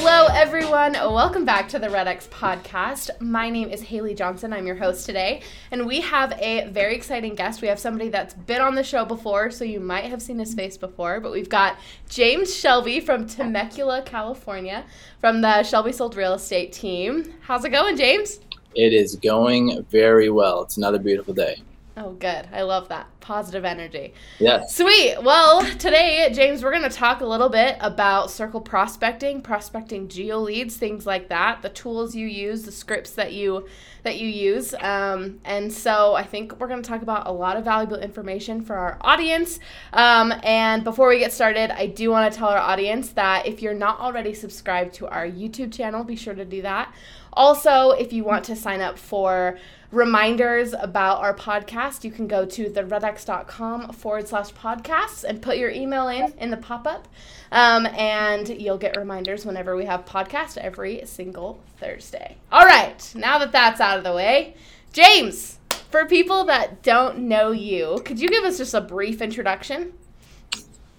[0.00, 0.92] Hello, everyone.
[0.92, 3.20] Welcome back to the Red X podcast.
[3.20, 4.52] My name is Haley Johnson.
[4.52, 7.60] I'm your host today, and we have a very exciting guest.
[7.60, 10.54] We have somebody that's been on the show before, so you might have seen his
[10.54, 14.84] face before, but we've got James Shelby from Temecula, California,
[15.20, 17.34] from the Shelby Sold Real Estate team.
[17.40, 18.38] How's it going, James?
[18.76, 20.62] It is going very well.
[20.62, 21.60] It's another beautiful day.
[22.00, 22.48] Oh, good.
[22.52, 23.08] I love that.
[23.18, 24.14] Positive energy.
[24.38, 24.76] Yes.
[24.76, 25.20] Sweet.
[25.20, 30.38] Well, today, James, we're going to talk a little bit about circle prospecting, prospecting geo
[30.38, 33.66] leads, things like that, the tools you use, the scripts that you
[34.04, 34.74] that you use.
[34.74, 38.62] Um, and so I think we're going to talk about a lot of valuable information
[38.62, 39.58] for our audience.
[39.92, 43.60] Um, and before we get started, I do want to tell our audience that if
[43.60, 46.94] you're not already subscribed to our YouTube channel, be sure to do that.
[47.38, 49.56] Also, if you want to sign up for
[49.92, 55.70] reminders about our podcast, you can go to theredx.com forward slash podcasts and put your
[55.70, 57.06] email in in the pop up.
[57.52, 62.38] Um, and you'll get reminders whenever we have podcast every single Thursday.
[62.50, 64.56] All right, now that that's out of the way,
[64.92, 65.60] James,
[65.92, 69.92] for people that don't know you, could you give us just a brief introduction?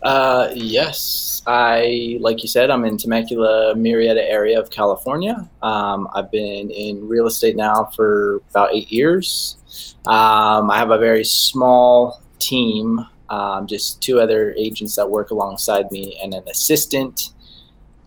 [0.01, 5.49] Uh, yes, I like you said, I'm in Temecula, Murrieta area of California.
[5.61, 9.95] Um, I've been in real estate now for about eight years.
[10.05, 15.91] Um, I have a very small team, um, just two other agents that work alongside
[15.91, 17.33] me, and an assistant.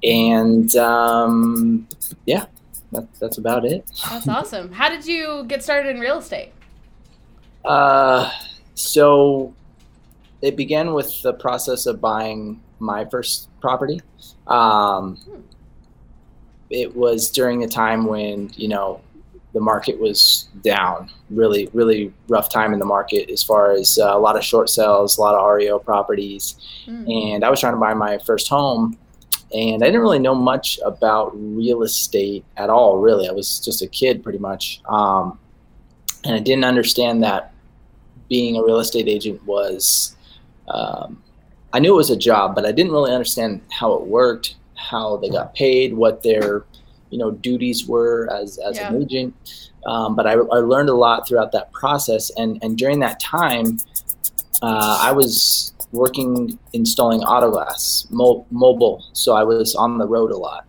[0.03, 1.87] And um,
[2.25, 2.47] yeah,
[2.93, 3.85] that, that's about it.
[4.11, 4.73] That's awesome.
[4.73, 6.53] How did you get started in real estate?
[7.65, 8.31] Uh,
[8.75, 9.55] so
[10.43, 14.01] it began with the process of buying my first property.
[14.49, 15.19] Um,
[16.69, 19.01] it was during a time when you know
[19.53, 24.17] the market was down, really, really rough time in the market as far as uh,
[24.17, 27.35] a lot of short sales, a lot of REO properties, mm.
[27.35, 28.99] and I was trying to buy my first home.
[29.55, 33.29] And I didn't really know much about real estate at all, really.
[33.29, 34.81] I was just a kid, pretty much.
[34.89, 35.39] Um,
[36.25, 37.53] and I didn't understand that
[38.31, 40.17] being a real estate agent was
[40.69, 41.23] um,
[41.73, 45.17] I knew it was a job, but I didn't really understand how it worked, how
[45.17, 46.65] they got paid, what their
[47.11, 48.93] you know duties were as as yeah.
[48.93, 49.35] an agent.
[49.85, 53.79] Um, but I, I, learned a lot throughout that process, and and during that time,
[54.63, 60.37] uh, I was working installing autoglass mo- mobile, so I was on the road a
[60.37, 60.67] lot,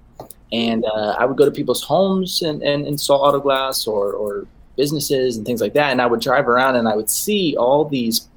[0.52, 5.38] and uh, I would go to people's homes and, and install autoglass or or businesses
[5.38, 8.28] and things like that, and I would drive around and I would see all these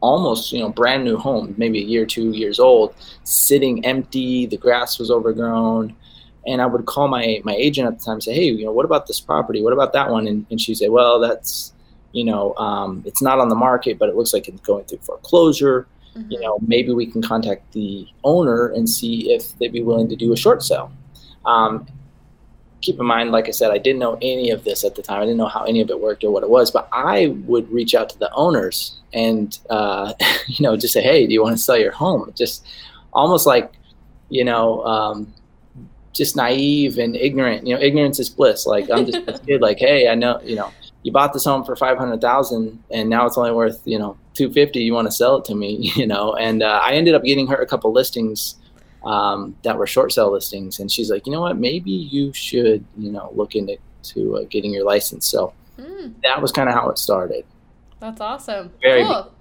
[0.00, 4.56] almost you know brand new home maybe a year two years old sitting empty the
[4.56, 5.94] grass was overgrown.
[6.46, 8.72] And i would call my my agent at the time and say hey you know
[8.72, 9.62] what about this property?
[9.62, 10.26] What about that one?
[10.26, 11.72] And, and she'd say well that's
[12.12, 14.98] you know um, it's not on the market but it looks like it's going through
[14.98, 15.86] foreclosure.
[16.16, 16.32] Mm-hmm.
[16.32, 20.16] you know maybe we can contact the owner and see if they'd be willing to
[20.16, 20.90] do a short sale.
[21.44, 21.86] Um,
[22.86, 25.20] keep in mind, like I said, I didn't know any of this at the time.
[25.20, 27.70] I didn't know how any of it worked or what it was, but I would
[27.70, 30.12] reach out to the owners and, uh,
[30.46, 32.32] you know, just say, hey, do you want to sell your home?
[32.36, 32.66] Just
[33.12, 33.72] almost like,
[34.28, 35.32] you know, um,
[36.12, 37.66] just naive and ignorant.
[37.66, 38.66] You know, ignorance is bliss.
[38.66, 39.60] Like I'm just a kid.
[39.60, 40.72] Like, hey, I know, you know,
[41.02, 44.16] you bought this home for five hundred thousand, and now it's only worth, you know,
[44.34, 44.80] two fifty.
[44.80, 46.34] You want to sell it to me, you know?
[46.34, 48.56] And uh, I ended up getting her a couple listings
[49.04, 52.84] um, that were short sale listings, and she's like, you know what, maybe you should,
[52.96, 55.26] you know, look into to, uh, getting your license.
[55.26, 56.12] So mm.
[56.22, 57.44] that was kind of how it started.
[58.00, 58.72] That's awesome.
[58.82, 59.32] Very cool.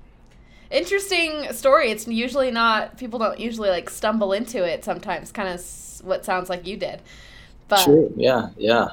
[0.72, 1.92] Interesting story.
[1.92, 4.84] It's usually not people don't usually like stumble into it.
[4.84, 5.62] Sometimes, kind of
[6.04, 7.02] what sounds like you did.
[7.68, 8.14] But True.
[8.16, 8.50] Yeah.
[8.58, 8.90] Yeah.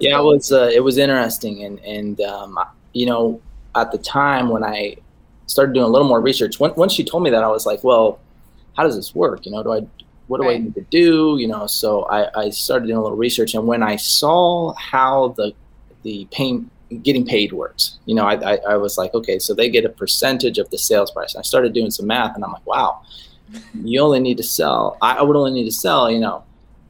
[0.00, 0.16] yeah.
[0.16, 0.32] Cool.
[0.32, 2.58] It was uh, it was interesting, and and um,
[2.92, 3.40] you know
[3.74, 4.96] at the time when I
[5.46, 7.82] started doing a little more research, when, once she told me that, I was like,
[7.84, 8.18] well,
[8.76, 9.46] how does this work?
[9.46, 9.80] You know, do I
[10.26, 10.56] what do right.
[10.56, 11.36] I need to do?
[11.38, 15.34] You know, so I, I started doing a little research, and when I saw how
[15.36, 15.52] the
[16.02, 16.70] the pain
[17.02, 19.90] getting paid works, you know, I, I, I was like, okay, so they get a
[19.90, 21.34] percentage of the sales price.
[21.34, 23.02] And I started doing some math, and I'm like, wow,
[23.82, 24.96] you only need to sell.
[25.02, 26.44] I would only need to sell, you know,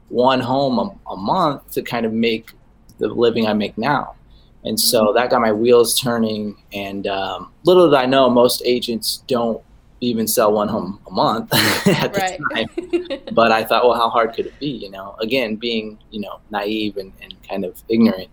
[0.09, 2.51] one home a, a month to kind of make
[2.97, 4.15] the living I make now.
[4.63, 5.17] And so mm-hmm.
[5.17, 6.61] that got my wheels turning.
[6.73, 9.61] And um, little did I know, most agents don't
[10.01, 11.53] even sell one home a month
[11.87, 13.21] at the time.
[13.33, 14.67] But I thought, well, how hard could it be?
[14.67, 18.29] You know, again, being you know naive and, and kind of ignorant.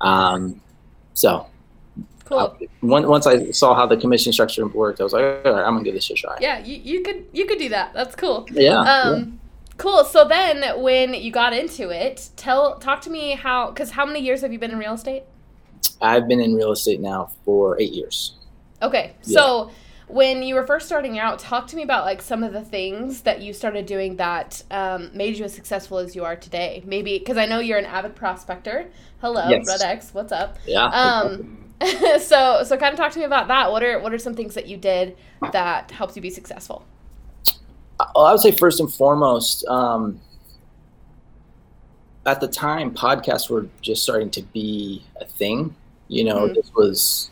[0.00, 0.60] Um,
[1.14, 1.46] so
[2.24, 2.58] cool.
[2.82, 5.74] once once I saw how the commission structure worked, I was like, all right, I'm
[5.74, 6.38] gonna give this a try.
[6.40, 7.92] Yeah, you, you could you could do that.
[7.94, 8.46] That's cool.
[8.52, 8.80] Yeah.
[8.80, 9.40] Um,
[9.76, 10.04] cool.
[10.04, 14.20] So then, when you got into it, tell talk to me how because how many
[14.20, 15.24] years have you been in real estate?
[16.00, 18.34] I've been in real estate now for eight years.
[18.82, 19.70] Okay, so
[20.12, 23.22] when you were first starting out, talk to me about like some of the things
[23.22, 26.82] that you started doing that um, made you as successful as you are today.
[26.84, 28.90] Maybe because I know you're an avid prospector.
[29.22, 29.66] Hello, Yes.
[29.66, 30.58] Red X, what's up?
[30.66, 30.84] Yeah.
[30.84, 31.58] Um,
[32.20, 33.72] so so kind of talk to me about that.
[33.72, 35.16] What are what are some things that you did
[35.52, 36.84] that helped you be successful?
[38.14, 40.20] Well, I would say first and foremost, um,
[42.26, 45.74] at the time, podcasts were just starting to be a thing.
[46.08, 46.54] You know, Mhm.
[46.54, 47.30] this was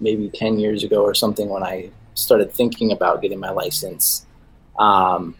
[0.00, 4.26] maybe 10 years ago or something when I started thinking about getting my license.
[4.78, 5.34] Um,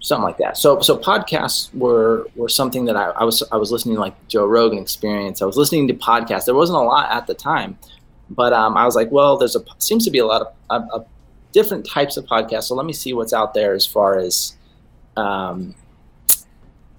[0.00, 0.56] something like that.
[0.56, 4.28] So, so podcasts were, were something that I, I was, I was listening to like
[4.28, 5.42] Joe Rogan experience.
[5.42, 6.44] I was listening to podcasts.
[6.44, 7.76] There wasn't a lot at the time,
[8.30, 11.06] but, um, I was like, well, there's a, seems to be a lot of,
[11.50, 12.64] different types of podcasts.
[12.64, 14.54] So let me see what's out there as far as,
[15.16, 15.74] um,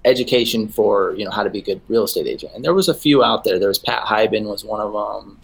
[0.04, 2.52] education for you know how to be a good real estate agent.
[2.54, 3.58] And there was a few out there.
[3.58, 5.38] There was Pat Hiban was one of them.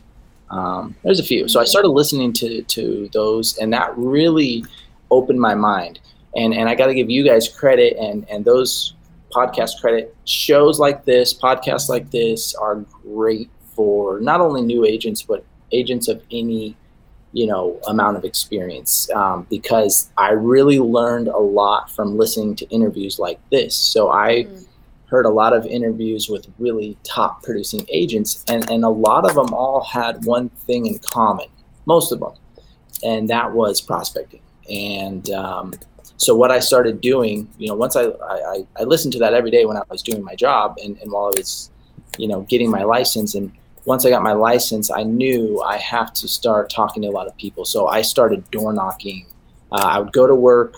[0.50, 1.48] Um, there's a few.
[1.48, 4.64] So I started listening to to those, and that really
[5.10, 6.00] opened my mind.
[6.36, 8.94] And and I got to give you guys credit and and those
[9.32, 10.14] podcast credit.
[10.24, 16.08] Shows like this, podcasts like this, are great for not only new agents but agents
[16.08, 16.76] of any
[17.32, 22.66] you know amount of experience um, because I really learned a lot from listening to
[22.68, 23.74] interviews like this.
[23.74, 24.66] So I Mm.
[25.08, 29.34] Heard a lot of interviews with really top producing agents, and and a lot of
[29.34, 31.48] them all had one thing in common,
[31.86, 32.32] most of them,
[33.04, 34.40] and that was prospecting.
[34.70, 35.74] And um,
[36.16, 39.50] so what I started doing, you know, once I, I I listened to that every
[39.50, 41.70] day when I was doing my job, and and while I was,
[42.18, 43.52] you know, getting my license and
[43.86, 47.28] once I got my license, I knew I have to start talking to a lot
[47.28, 47.64] of people.
[47.64, 49.26] So I started door knocking.
[49.70, 50.74] Uh, I would go to work,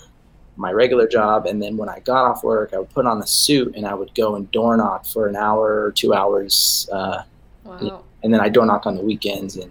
[0.59, 3.27] my regular job, and then when I got off work, I would put on a
[3.27, 7.23] suit and I would go and door knock for an hour or two hours, uh,
[7.65, 8.03] Wow.
[8.23, 9.71] and then I door knock on the weekends, and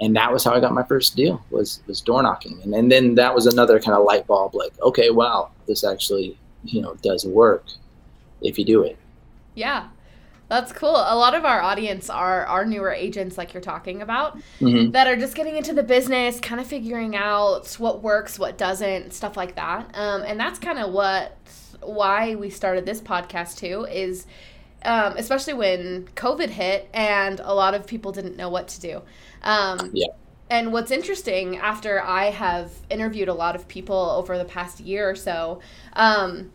[0.00, 2.90] and that was how I got my first deal was was door knocking, and, and
[2.90, 6.94] then that was another kind of light bulb, like okay, wow, this actually you know
[7.02, 7.64] does work
[8.42, 8.96] if you do it.
[9.54, 9.88] Yeah.
[10.48, 10.96] That's cool.
[10.96, 15.06] A lot of our audience are our newer agents like you're talking about hmm that
[15.06, 19.36] are just getting into the business, kind of figuring out what works, what doesn't, stuff
[19.36, 19.90] like that.
[19.94, 21.36] Um, and that's kind of what
[21.82, 24.26] why we started this podcast too is
[24.84, 29.02] um, especially when COVID hit and a lot of people didn't know what to do.
[29.42, 30.08] Um, Yeah.
[30.50, 35.08] And what's interesting, after I have interviewed a lot of people over the past year
[35.10, 35.60] or so,
[35.92, 36.52] um,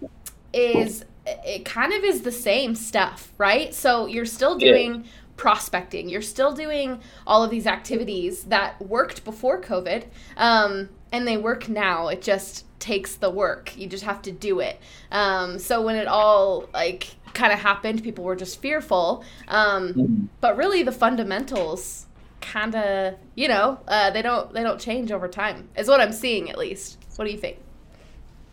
[0.54, 3.74] is it kind of is the same stuff, right?
[3.74, 4.72] So you're still Yeah.
[4.72, 5.06] doing
[5.38, 10.04] prospecting, you're still doing all of these activities that worked before COVID,
[10.38, 12.08] um, and they work now.
[12.08, 13.76] It just takes the work.
[13.78, 14.80] You just have to do it.
[15.12, 19.24] Um, so when it all like kind of happened, people were just fearful.
[19.48, 20.28] Um, Mhm.
[20.42, 22.06] but really, the fundamentals
[22.42, 26.12] kind of you know uh, they don't they don't change over time is what i'm
[26.12, 27.58] seeing at least what do you think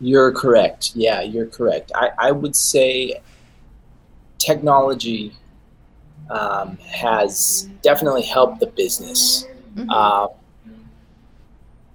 [0.01, 0.93] You're correct.
[0.95, 1.91] Yeah, you're correct.
[1.93, 3.21] I, I would say
[4.39, 5.33] technology
[6.31, 9.45] um, has definitely helped the business.
[9.75, 9.87] Mhm.
[9.89, 10.27] Uh,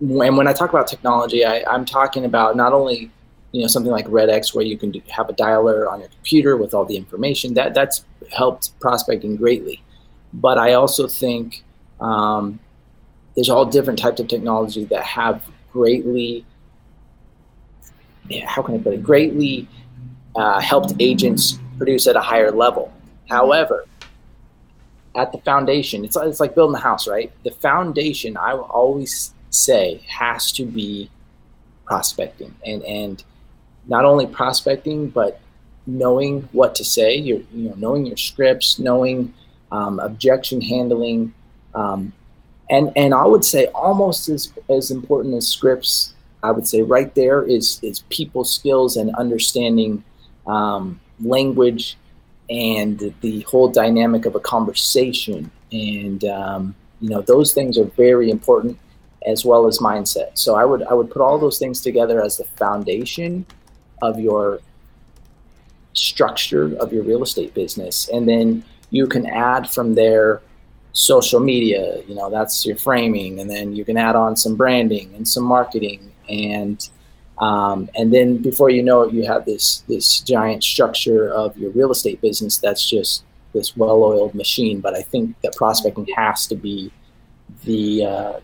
[0.00, 3.10] and when I talk about technology, I, I'm talking about not only
[3.52, 6.56] you know something like RedX where you can do, have a dialer on your computer
[6.56, 9.82] with all the information that that's helped prospecting greatly,
[10.32, 11.64] but I also think
[12.00, 12.60] um,
[13.34, 16.44] there's all different types of technology that have greatly
[18.46, 19.68] how can I put it greatly
[20.36, 22.92] uh, helped agents produce at a higher level.
[23.28, 23.86] However,
[25.16, 27.32] at the foundation, it's it's like building a house, right?
[27.42, 31.10] The foundation, I will always say, has to be
[31.86, 33.24] prospecting, and and
[33.86, 35.40] not only prospecting, but
[35.86, 37.16] knowing what to say.
[37.16, 39.32] You're you know knowing your scripts, knowing
[39.72, 41.32] um, objection handling,
[41.74, 42.12] um,
[42.68, 46.12] and and I would say almost as as important as scripts.
[46.46, 50.04] I would say right there is is people skills and understanding
[50.46, 51.96] um, language
[52.48, 55.50] and the whole dynamic of a conversation.
[55.72, 58.78] And um, you know those things are very important
[59.26, 60.30] as well as mindset.
[60.34, 63.44] So i would i would put all those things together as the foundation
[64.02, 64.60] of your
[65.92, 68.08] structure of your real estate business.
[68.12, 70.42] And then you can add from there
[70.92, 72.02] social media.
[72.08, 75.44] You know, that's your framing, and then you can add on some branding and some
[75.44, 76.88] marketing, and
[77.38, 81.70] um, and then before you know it, you have this this giant structure of your
[81.70, 84.80] real estate business that's just this well-oiled machine.
[84.80, 86.92] But I think that prospecting has to be
[87.64, 88.40] the uh,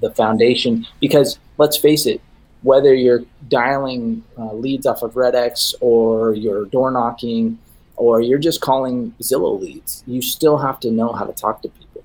[0.00, 2.20] the foundation because let's face it,
[2.62, 7.58] whether you're dialing uh, leads off of RedX or you're door knocking
[7.96, 11.68] or you're just calling Zillow leads, you still have to know how to talk to
[11.68, 12.02] people.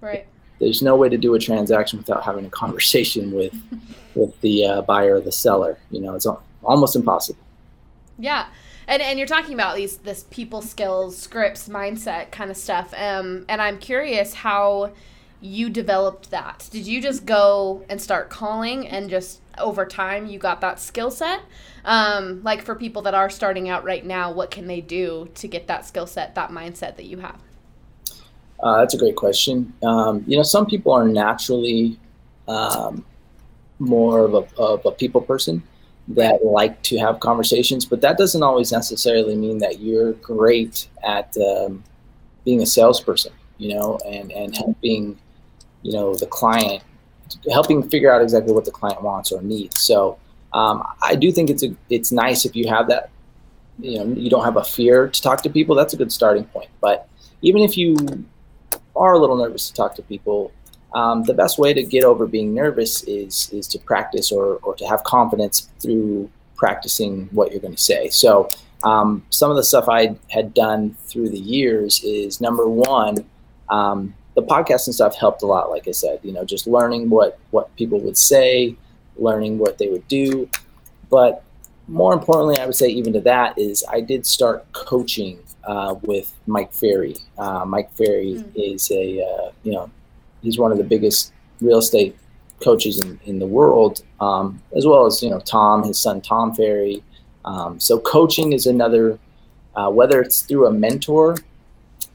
[0.00, 0.26] Right.
[0.58, 3.54] There's no way to do a transaction without having a conversation with
[4.14, 5.78] with the uh, buyer or the seller.
[5.90, 6.26] You know, it's
[6.62, 7.40] almost impossible.
[8.18, 8.46] Yeah.
[8.88, 12.94] And, and you're talking about these this people skills, scripts, mindset kind of stuff.
[12.96, 14.92] Um, and I'm curious how
[15.40, 16.68] you developed that.
[16.70, 21.10] Did you just go and start calling and just over time you got that skill
[21.10, 21.40] set?
[21.84, 25.48] Um, like for people that are starting out right now, what can they do to
[25.48, 27.40] get that skill set, that mindset that you have?
[28.60, 29.72] Uh, that's a great question.
[29.82, 31.98] Um, you know, some people are naturally
[32.48, 33.04] um,
[33.78, 35.62] more of a, of a people person
[36.08, 41.36] that like to have conversations, but that doesn't always necessarily mean that you're great at
[41.38, 41.82] um,
[42.44, 45.18] being a salesperson, you know, and, and helping,
[45.82, 46.82] you know, the client,
[47.50, 49.80] helping figure out exactly what the client wants or needs.
[49.80, 50.18] So
[50.52, 53.10] um, I do think it's a it's nice if you have that.
[53.78, 55.74] You know, you don't have a fear to talk to people.
[55.74, 56.70] That's a good starting point.
[56.80, 57.08] But
[57.42, 58.24] even if you
[58.96, 60.52] are a little nervous to talk to people,
[60.94, 64.74] um, the best way to get over being nervous is is to practice or or
[64.76, 68.08] to have confidence through practicing what you're going to say.
[68.08, 68.48] So
[68.82, 73.24] um, some of the stuff I had done through the years is number one,
[73.68, 75.70] um, the podcast and stuff helped a lot.
[75.70, 78.76] Like I said, you know, just learning what what people would say,
[79.16, 80.48] learning what they would do.
[81.10, 81.42] But
[81.88, 86.34] more importantly, I would say even to that is I did start coaching uh, with
[86.46, 87.16] Mike Ferry.
[87.38, 88.50] Uh, Mike Ferry mm-hmm.
[88.54, 89.90] is a uh, you know
[90.42, 92.16] he's one of the biggest real estate
[92.62, 96.54] coaches in, in the world, um, as well as you know Tom, his son Tom
[96.54, 97.02] Ferry.
[97.44, 99.18] Um, so coaching is another,
[99.76, 101.36] uh, whether it's through a mentor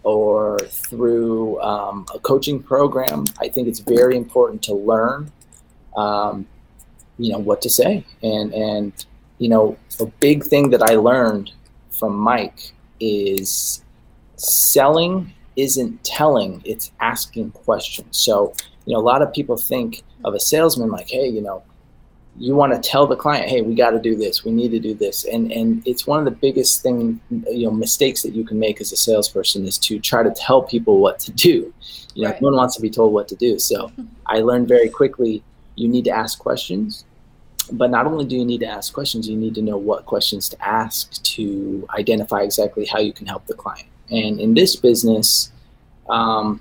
[0.03, 3.23] or through um, a coaching program.
[3.39, 5.31] I think it's very important to learn
[5.95, 6.47] um,
[7.17, 9.05] you know what to say and and
[9.37, 11.51] you know a big thing that i learned
[11.91, 13.83] from mike is
[14.37, 18.17] selling isn't telling it's asking questions.
[18.17, 18.53] So
[18.85, 21.63] you know a lot of people think of a salesman like hey you know
[22.37, 24.79] you want to tell the client hey we got to do this we need to
[24.79, 25.25] do this.
[25.25, 28.79] And and it's one of the biggest thing you know mistakes that you can make
[28.79, 31.73] as a salesperson is to try to tell people what to do.
[32.13, 32.41] You know right.
[32.41, 33.59] no one wants to be told what to do.
[33.59, 33.91] So
[34.27, 35.43] i learned very quickly
[35.75, 37.05] you need to ask questions
[37.71, 40.49] but not only do you need to ask questions, you need to know what questions
[40.49, 43.87] to ask to identify exactly how you can help the client.
[44.09, 45.51] And in this business,
[46.09, 46.59] um,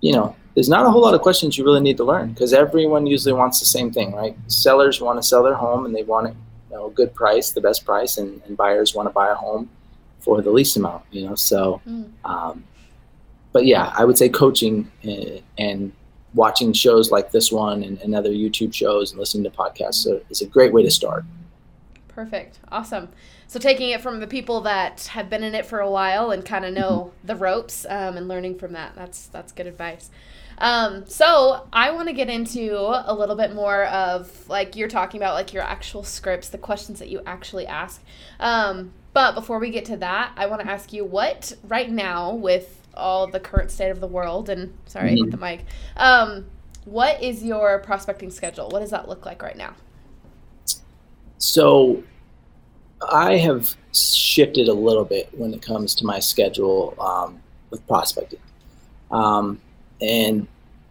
[0.00, 2.52] you know, there's not a whole lot of questions you really need to learn because
[2.52, 4.36] everyone usually wants the same thing, right?
[4.48, 6.34] Sellers want to sell their home and they want it,
[6.70, 9.34] you know, a good price, the best price, and, and buyers want to buy a
[9.34, 9.70] home
[10.18, 11.34] for the least amount, you know.
[11.34, 12.10] So, mm.
[12.24, 12.64] um,
[13.52, 15.92] but yeah, I would say coaching and, uh, and
[16.34, 20.20] watching shows like this one and, and other YouTube shows and listening to podcasts so
[20.30, 21.24] is a great way to start.
[22.08, 22.60] Perfect.
[22.70, 23.08] Awesome.
[23.46, 26.44] So taking it from the people that have been in it for a while and
[26.44, 27.26] kind of know mm-hmm.
[27.26, 28.94] the ropes um, and learning from that.
[28.94, 30.10] That's that's good advice.
[30.58, 35.20] Um, so I want to get into a little bit more of like you're talking
[35.20, 38.02] about like your actual scripts, the questions that you actually ask.
[38.38, 42.32] Um, but before we get to that, I want to ask you what right now
[42.32, 45.30] with all the current state of the world and sorry mm-hmm.
[45.30, 45.64] the mic.
[45.96, 46.46] Um,
[46.84, 48.68] what is your prospecting schedule?
[48.68, 49.74] What does that look like right now?
[51.38, 52.02] So
[53.10, 58.38] i have shifted a little bit when it comes to my schedule um, with prospecting.
[59.10, 59.60] Um,
[60.00, 60.46] and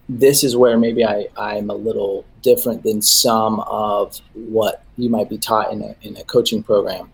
[0.10, 5.30] this is where maybe I, i'm a little different than some of what you might
[5.30, 7.12] be taught in a, in a coaching program.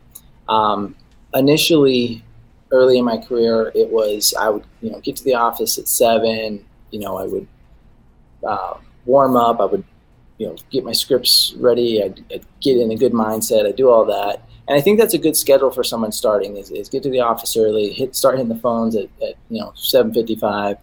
[0.50, 0.96] Um,
[1.34, 2.24] initially
[2.72, 5.88] early in my career, it was I would you know get to the office at
[5.88, 6.66] seven.
[6.92, 7.48] You know, I would
[8.48, 9.60] uh, warm up.
[9.60, 9.84] I would
[10.38, 12.04] you know get my scripts ready.
[12.04, 13.68] I'd, I'd, get in a good mindset.
[13.68, 16.58] I do all that, and I think that's a good schedule for someone starting.
[16.58, 19.60] Is, is get to the office early, hit start hitting the phones at, at you
[19.60, 20.78] know seven fifty five,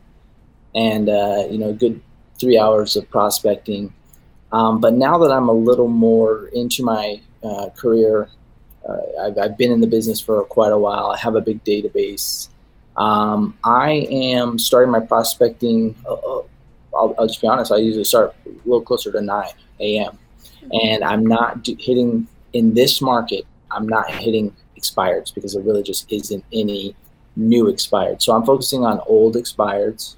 [0.74, 2.00] and uh, you know good
[2.38, 3.92] three hours of prospecting.
[4.52, 8.28] Um, but now that I'm a little more into my uh, career,
[9.20, 11.06] I've, I've, been in the business for quite a while.
[11.06, 12.48] I have a big database.
[12.96, 15.94] Um, I am starting my prospecting.
[16.06, 16.42] Uh, uh
[16.96, 17.72] I'll, I'll, just be honest.
[17.72, 19.44] I usually start a little closer to 9
[19.80, 20.18] a.m.
[20.72, 23.44] And I'm not hitting in this market.
[23.72, 26.94] I'm not hitting expireds because there really just isn't any
[27.34, 28.22] new expired.
[28.22, 30.14] So I'm focusing on old expireds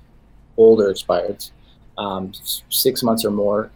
[0.56, 1.50] older expireds,
[1.98, 2.32] um,
[2.68, 3.70] six months or more.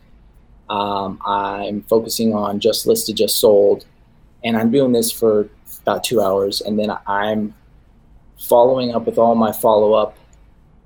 [0.68, 3.86] Um, I'm focusing on just listed, just sold,
[4.44, 5.48] and I'm doing this for
[5.82, 7.54] about two hours, and then I'm
[8.38, 10.16] following up with all my follow up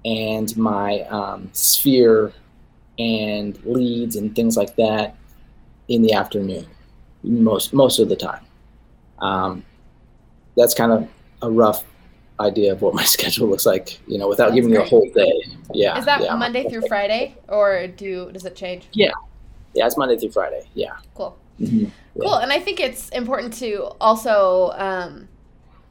[0.04, 2.32] and my um, sphere
[2.98, 5.16] and leads and things like that
[5.88, 6.66] in the afternoon
[7.22, 8.44] most most of the time.
[9.18, 9.64] Um,
[10.56, 11.08] that's kind of
[11.42, 11.84] a rough
[12.40, 15.08] idea of what my schedule looks like, you know, without That's giving you a whole
[15.14, 15.32] day.
[15.72, 15.98] Yeah.
[15.98, 16.34] Is that yeah.
[16.34, 18.88] Monday through Friday, or do does it change?
[18.92, 19.12] Yeah,
[19.74, 20.64] yeah, it's Monday through Friday.
[20.74, 20.96] Yeah.
[21.14, 21.36] Cool.
[21.60, 21.90] Mhm.
[22.20, 22.34] Cool.
[22.34, 25.28] And I think it's important to also um,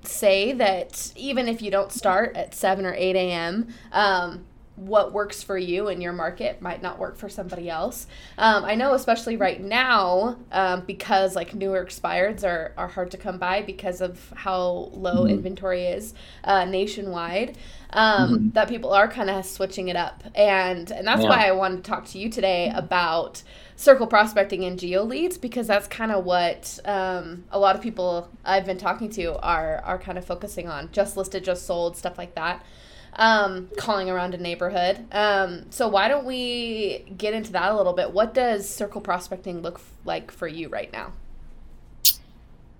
[0.04, 4.46] say that even if you don't start at 7 or 8 a.m., um,
[4.88, 8.08] what works for you in your market might not work for somebody else.
[8.38, 13.18] Um, I know, especially right now, um, because like newer expireds are, are hard to
[13.18, 15.28] come by because of how low Mhm.
[15.28, 16.14] inventory is
[16.44, 17.58] uh, nationwide,
[17.92, 20.24] um, that people are kind of switching it up.
[20.36, 21.28] And, and that's Yeah.
[21.28, 23.44] why I wanted to talk to you today about
[23.76, 28.30] circle prospecting and geo leads because that's kind of what um, a lot of people
[28.46, 30.90] I've been talking to are are kind of focusing on.
[30.92, 32.64] Just listed, just sold, stuff like that.
[33.16, 35.06] Um, calling around a neighborhood.
[35.12, 38.12] Um, so why don't we get into that a little bit?
[38.12, 41.14] What does circle prospecting look f- like for you right now?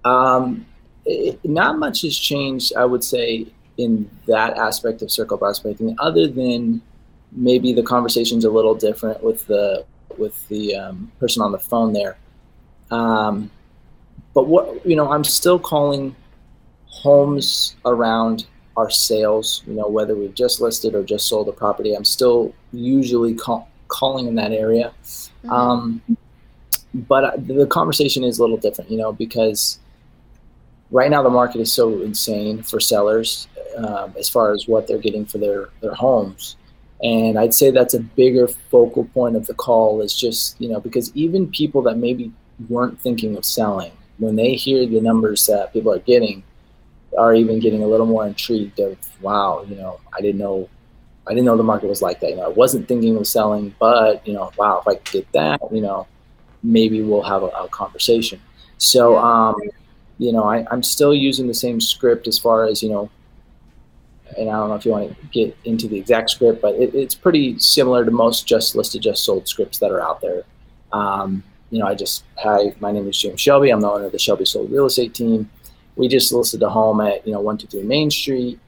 [0.04, 0.66] Um,
[1.06, 3.48] it, not much has changed, I would say,
[3.78, 6.82] in that aspect of circle prospecting, other than
[7.32, 9.86] maybe the conversation's a little different with the
[10.18, 12.18] with the um, person on the phone there.
[12.92, 13.50] Um,
[14.34, 16.16] but what you know, I'm still calling
[16.88, 18.46] homes around
[18.78, 19.64] our sales.
[19.68, 23.70] You know, whether we've just listed or just sold a property, I'm still usually call,
[23.88, 24.94] calling in that area.
[25.08, 25.50] Mm-hmm.
[25.50, 26.02] Um,
[26.94, 29.80] but uh, the conversation is a little different, you know, because
[30.92, 35.00] right now the market is so insane for sellers um, as far as what they're
[35.00, 36.56] getting for their, their homes.
[37.02, 40.80] And I'd say that's a bigger focal point of the call is just, you know,
[40.80, 42.32] because even people that maybe
[42.70, 46.44] weren't thinking of selling, when they hear the numbers that people are getting,
[47.18, 50.70] are even getting a little more intrigued of, wow, you know, I didn't know
[51.26, 52.32] I didn't know the market was like that.
[52.32, 55.62] You know, I wasn't thinking of selling, but you know, wow, if I get that,
[55.72, 56.08] you know,
[56.64, 58.42] maybe we'll have a, a conversation.
[58.78, 59.56] So, um,
[60.18, 63.10] you know, I, I'm still using the same script as far as you know,
[64.38, 66.94] and I don't know if you want to get into the exact script, but it,
[66.94, 70.44] it's pretty similar to most just listed, just sold scripts that are out there.
[70.92, 73.70] Um, you know, I just hi, my name is James Shelby.
[73.70, 75.50] I'm the owner of the Shelby Sold Real Estate Team.
[75.96, 78.60] We just listed a home at you know one two three Main Street.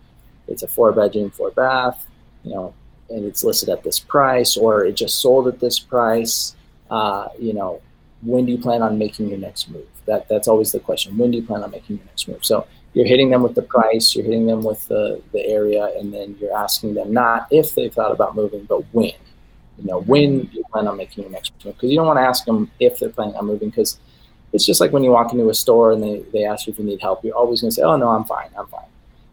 [0.47, 2.05] It's a four bedroom, four bath
[2.45, 2.73] you know,
[3.09, 6.55] and it's listed at this price, or it just sold at this price.
[6.89, 7.81] Uh, you know,
[8.21, 9.87] when do you plan on making your next move?
[10.05, 11.17] That that's always the question.
[11.17, 12.45] When do you plan on making your next move?
[12.45, 16.13] So you're hitting them with the price, you're hitting them with the the area, and
[16.13, 19.11] then you're asking them not if they've thought about moving, but when.
[19.77, 21.75] You know, when you plan on making your next move?
[21.75, 23.99] Because you don't want to ask them if they're planning on moving, because
[24.55, 26.79] it's just like when you walk into a store and they, they ask you if
[26.79, 28.85] you need help, you're always going to say, oh, no, I'm fine, I'm fine.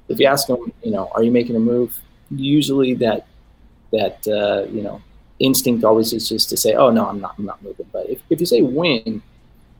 [0.08, 1.98] If you ask them, you know, are you making a move?
[2.30, 3.26] Usually that
[3.92, 5.00] that uh, you know
[5.38, 8.20] instinct always is just to say, "Oh no, I'm not, I'm not moving." But if,
[8.30, 9.22] if you say "when,"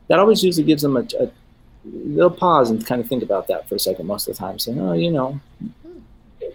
[0.07, 1.29] that always usually gives them a, a
[1.85, 4.05] they'll pause and kind of think about that for a second.
[4.05, 5.39] Most of the time, saying, "Oh, you know,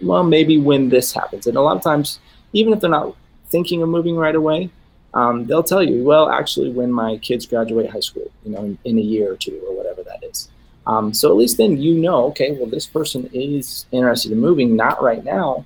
[0.01, 2.19] well maybe when this happens." And a lot of times,
[2.53, 3.15] even if they're not
[3.49, 4.69] thinking of moving right away,
[5.13, 8.77] um, they'll tell you, "Well, actually, when my kids graduate high school, you know, in,
[8.83, 10.49] in a year or two or whatever that is."
[10.87, 14.75] Um, so at least then you know, okay, well, this person is interested in moving,
[14.75, 15.65] not right now,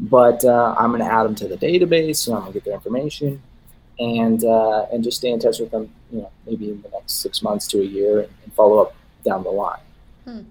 [0.00, 2.64] but uh, I'm going to add them to the database, and I'm going to get
[2.64, 3.42] their information,
[3.98, 5.90] and uh, and just stay in touch with them.
[6.12, 8.94] You know, maybe in the next six months to a year, and, and follow up
[9.24, 9.80] down the line.
[10.24, 10.42] Hmm.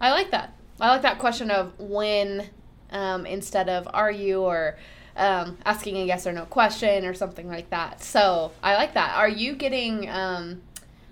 [0.00, 0.54] I like that.
[0.80, 2.48] I like that question of when
[2.90, 4.78] um, instead of are you or
[5.20, 8.02] um, asking a yes or no question or something like that.
[8.02, 9.16] So I like that.
[9.16, 10.62] Are you getting, um,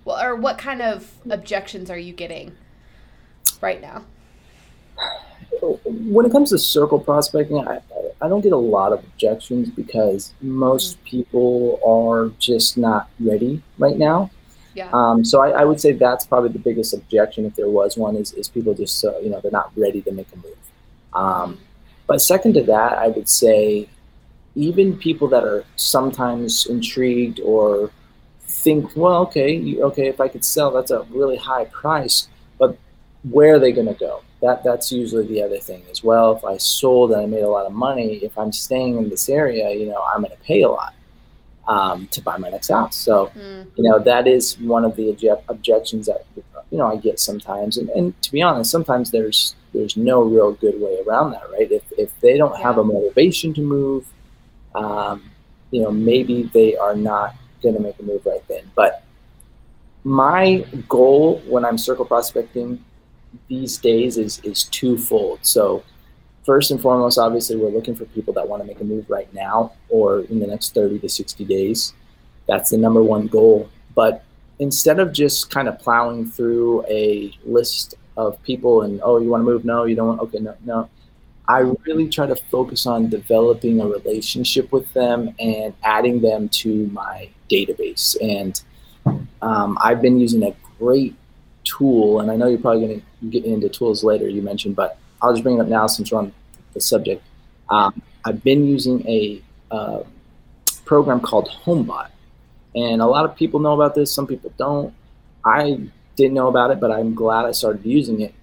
[0.05, 2.57] well, or what kind of objections are you getting
[3.61, 4.05] right now?
[5.85, 7.81] When it comes to circle prospecting, I,
[8.21, 13.99] I don't get a lot of objections because most people are just not ready right
[13.99, 14.31] now.
[14.75, 14.91] Yeah.
[14.93, 18.17] Um, so I, I would say that's probably the biggest objection, if there was one,
[18.17, 20.57] is, is people just uh, you know they're not ready to make a move.
[21.13, 21.59] Um,
[22.07, 23.89] but second to that, I would say
[24.55, 27.91] even people that are sometimes intrigued or
[28.43, 32.79] think, well, okay, okay, if I could sell, that's a really high price, but
[33.31, 34.23] where are they going to go?
[34.41, 36.37] That that's usually the other thing as well.
[36.37, 39.29] If I sold and I made a lot of money, if I'm staying in this
[39.29, 40.95] area, you know, I'm going to pay a lot
[41.67, 42.97] um, to buy my next house.
[42.97, 46.25] So Mm, you know that is one of the obje- objections that
[46.71, 50.53] you know I get sometimes, and, and to be honest, sometimes there's there's no real
[50.53, 51.71] good way around that, right?
[51.71, 54.07] If if they don't have a motivation to move,
[54.85, 55.31] um,
[55.71, 58.71] you know, maybe they are not going to make a move right then.
[58.75, 59.03] But
[60.05, 62.83] my goal when I'm circle prospecting
[63.49, 65.41] these days is is twofold.
[65.43, 65.83] So
[66.47, 69.33] first and foremost, obviously, we're looking for people that want to make a move right
[69.35, 71.93] now or in the next 30 to 60 days.
[72.47, 73.69] That's the number one goal.
[73.95, 74.25] But
[74.59, 79.43] instead of just kind of plowing through a list of people and oh, you want
[79.43, 79.65] to move?
[79.65, 80.19] No, you don't.
[80.21, 80.91] Okay, no, no.
[81.49, 86.87] I really try to focus on developing a relationship with them and adding them to
[86.89, 88.17] my database.
[88.21, 88.61] And
[89.41, 91.15] um, I've been using a great
[91.65, 94.29] tool, and I know you're probably going to get into tools later.
[94.29, 96.35] You mentioned, but I'll just bring it up now since we're on
[96.75, 97.23] the subject.
[97.71, 100.03] Um, I've been using a uh,
[100.85, 102.09] program called HomeBot,
[102.75, 104.13] and a lot of people know about this.
[104.13, 104.93] Some people don't.
[105.45, 105.81] I
[106.17, 108.35] didn't know about it, but I'm glad I started using it.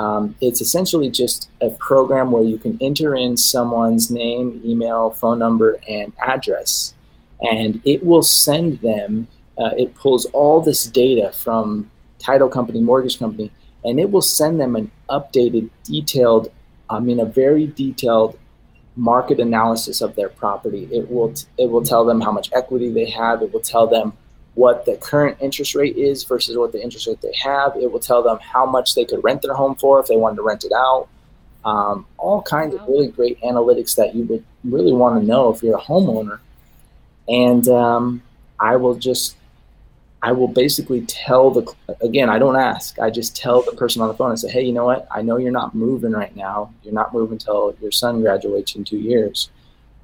[0.00, 5.38] Um, it's essentially just a program where you can enter in someone's name, email, phone
[5.38, 6.94] number, and address,
[7.42, 9.28] and it will send them.
[9.58, 13.52] Uh, it pulls all this data from title company, mortgage company,
[13.84, 16.50] and it will send them an updated, detailed,
[16.88, 18.38] I mean, a very detailed
[18.96, 20.88] market analysis of their property.
[20.90, 23.42] It will it will tell them how much equity they have.
[23.42, 24.14] It will tell them
[24.54, 27.76] what the current interest rate is versus what the interest rate they have.
[27.76, 30.36] It will tell them how much they could rent their home for if they wanted
[30.36, 31.08] to rent it out.
[31.64, 32.82] Um, all kinds wow.
[32.82, 36.40] of really great analytics that you would really want to know if you're a homeowner.
[37.28, 38.22] And um,
[38.58, 39.36] I will just,
[40.22, 42.98] I will basically tell the, again, I don't ask.
[42.98, 45.06] I just tell the person on the phone and say, hey, you know what?
[45.10, 46.74] I know you're not moving right now.
[46.82, 49.50] You're not moving until your son graduates in two years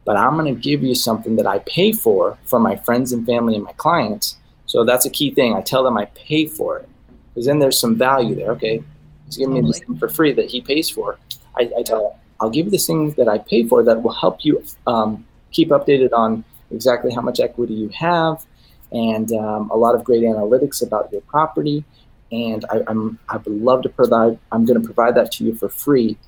[0.07, 3.27] but I'm going to give you something that I pay for for my friends and
[3.27, 4.39] family and my clients.
[4.65, 5.55] So that's a key thing.
[5.55, 6.89] I tell them I pay for it
[7.35, 8.53] because then there's some value there.
[8.53, 8.83] Okay,
[9.27, 9.63] he's giving totally.
[9.63, 11.19] me this thing for free that he pays for.
[11.59, 14.13] I, I tell him, I'll give you this thing that I pay for that will
[14.13, 18.45] help you um, keep updated on exactly how much equity you have
[18.93, 21.85] and um, a lot of great analytics about your property.
[22.31, 25.55] And I, I'm, I would love to provide, I'm going to provide that to you
[25.55, 26.19] for free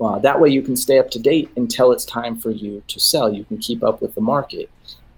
[0.00, 3.00] uh, that way, you can stay up to date until it's time for you to
[3.00, 3.32] sell.
[3.32, 4.70] You can keep up with the market.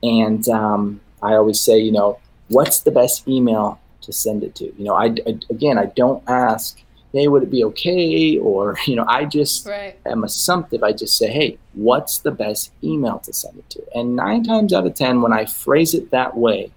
[0.03, 4.65] And um, I always say, you know, what's the best email to send it to?
[4.65, 6.83] You know, I, I again, I don't ask,
[7.13, 8.39] hey, would it be okay?
[8.39, 9.99] Or, you know, I just right.
[10.07, 10.83] am assumptive.
[10.83, 13.83] I just say, hey, what's the best email to send it to?
[13.95, 16.73] And nine times out of 10, when I phrase it that way,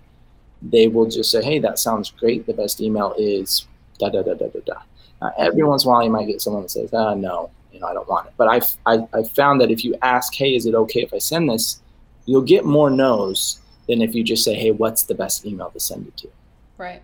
[0.61, 2.45] they will just say, hey, that sounds great.
[2.45, 3.65] The best email is
[3.99, 4.81] da da da da da da.
[5.21, 7.79] Uh, every once in a while, you might get someone that says, ah, no, you
[7.79, 8.33] know, I don't want it.
[8.37, 11.17] But I've, I, I found that if you ask, hey, is it okay if I
[11.17, 11.81] send this?
[12.25, 13.59] You'll get more no's
[13.89, 16.29] than if you just say, hey, what's the best email to send it to?
[16.77, 17.01] Right.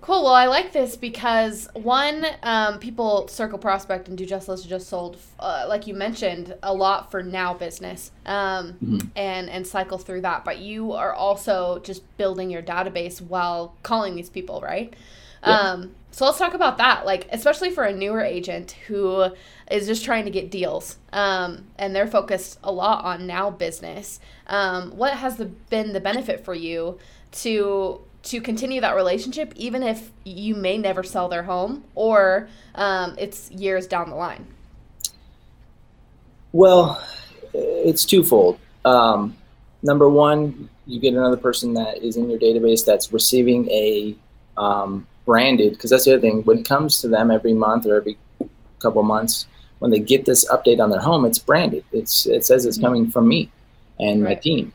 [0.00, 0.24] Cool.
[0.24, 4.88] Well, I like this because one, um, people circle prospect and do just list just
[4.88, 8.98] sold, uh, like you mentioned, a lot for now business, um, mm-hmm.
[9.14, 10.44] and and cycle through that.
[10.44, 14.94] But you are also just building your database while calling these people, right?
[15.46, 15.58] Yeah.
[15.58, 17.04] Um, so let's talk about that.
[17.04, 19.26] Like, especially for a newer agent who
[19.70, 24.18] is just trying to get deals, um, and they're focused a lot on now business.
[24.46, 26.98] Um, what has the, been the benefit for you
[27.32, 33.14] to to continue that relationship, even if you may never sell their home or um,
[33.18, 34.46] it's years down the line?
[36.52, 37.02] Well,
[37.52, 38.58] it's twofold.
[38.84, 39.36] Um,
[39.82, 44.14] number one, you get another person that is in your database that's receiving a
[44.56, 47.96] um, branded because that's the other thing when it comes to them every month or
[47.96, 48.18] every
[48.80, 49.46] couple months
[49.78, 52.86] when they get this update on their home it's branded it's it says it's mm-hmm.
[52.86, 53.50] coming from me
[54.00, 54.30] and right.
[54.30, 54.72] my team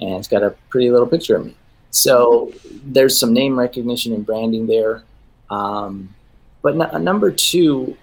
[0.00, 1.56] and it's got a pretty little picture of me
[1.96, 2.52] so
[2.84, 5.02] there's some name recognition and branding there
[5.50, 6.14] um,
[6.62, 7.96] but n- number two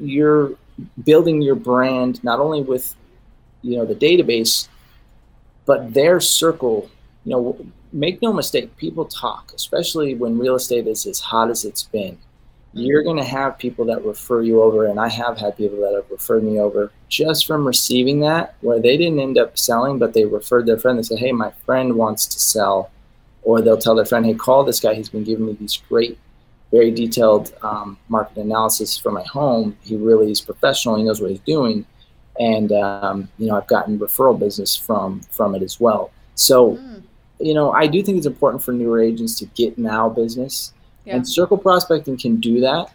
[0.00, 0.52] you're
[1.04, 2.94] building your brand not only with
[3.62, 4.68] you know the database
[5.66, 6.90] but their circle
[7.24, 11.64] you know make no mistake, people talk, especially when real estate is as hot as
[11.64, 12.18] it's been.
[12.74, 15.94] You're going to have people that refer you over, and I have had people that
[15.94, 20.12] have referred me over just from receiving that, where they didn't end up selling, but
[20.12, 20.98] they referred their friend.
[20.98, 22.90] They said, Hey, my friend wants to sell.
[23.42, 24.94] Or they'll tell their friend, Hey, call this guy.
[24.94, 26.18] He's been giving me these great,
[26.70, 29.76] very detailed um, market analysis for my home.
[29.82, 30.96] He really is professional.
[30.96, 31.86] He knows what he's doing.
[32.38, 36.10] And, um, you know, I've gotten referral business from, from it as well.
[36.34, 37.02] So, mm
[37.40, 40.72] you know, I do think it's important for newer agents to get now business,
[41.04, 41.16] yeah.
[41.16, 42.90] and circle prospecting can do that.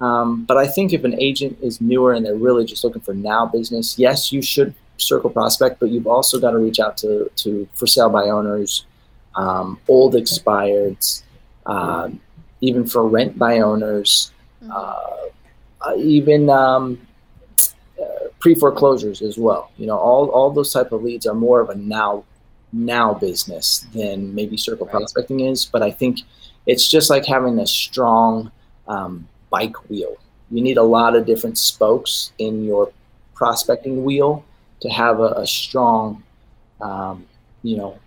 [0.00, 3.14] Um, but I think if an agent is newer and they're really just looking for
[3.14, 7.30] now business, yes, you should circle prospect, but you've also got to reach out to
[7.36, 8.84] to for sale by owners,
[9.34, 11.22] um, old expireds,
[11.66, 12.20] um,
[12.60, 14.30] even for rent by owners,
[14.62, 14.70] Mhm.
[14.70, 15.28] uh,
[15.88, 16.98] uh, even um,
[18.00, 18.04] uh,
[18.38, 19.70] pre foreclosures as well.
[19.76, 22.24] You know, all all those type of leads are more of a now
[22.72, 24.92] now business than maybe circle Right.
[24.96, 25.66] prospecting is.
[25.66, 26.20] But I think
[26.66, 28.50] it's just like having a strong
[28.88, 30.16] um, bike wheel.
[30.50, 32.90] You need a lot of different spokes in your
[33.34, 34.44] prospecting wheel
[34.80, 36.22] to have a, a strong,
[36.80, 37.26] um,
[37.62, 37.98] you know,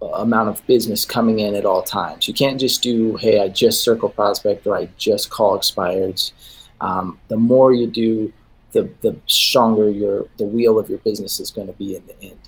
[0.00, 2.28] amount of business coming in at all times.
[2.28, 6.32] You can't just do, hey, I just circle prospect or I just call expireds.
[6.80, 8.32] Um, the more you do,
[8.72, 12.22] the the stronger your the wheel of your business is going to be in the
[12.22, 12.38] end.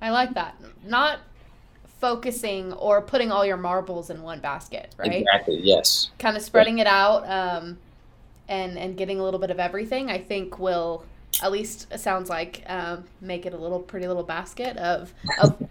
[0.00, 0.56] I like that.
[0.84, 1.20] Not
[2.00, 5.12] focusing or putting all your marbles in one basket, right?
[5.12, 5.60] Exactly.
[5.62, 6.10] Yes.
[6.18, 7.78] Kind of spreading it out um,
[8.48, 10.10] and and getting a little bit of everything.
[10.10, 11.04] I think will
[11.42, 15.68] at least it sounds like um, make it a little pretty little basket of of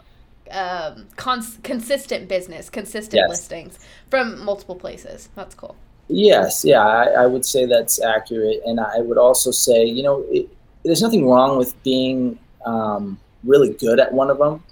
[0.52, 3.30] um, cons- consistent business, consistent Yes.
[3.30, 3.80] listings
[4.10, 5.30] from multiple places.
[5.36, 5.76] That's cool.
[6.08, 10.24] Yes, yeah, I, I would say that's accurate, and I would also say, you know,
[10.30, 10.48] it,
[10.84, 14.64] there's nothing wrong with being um, really good at one of them.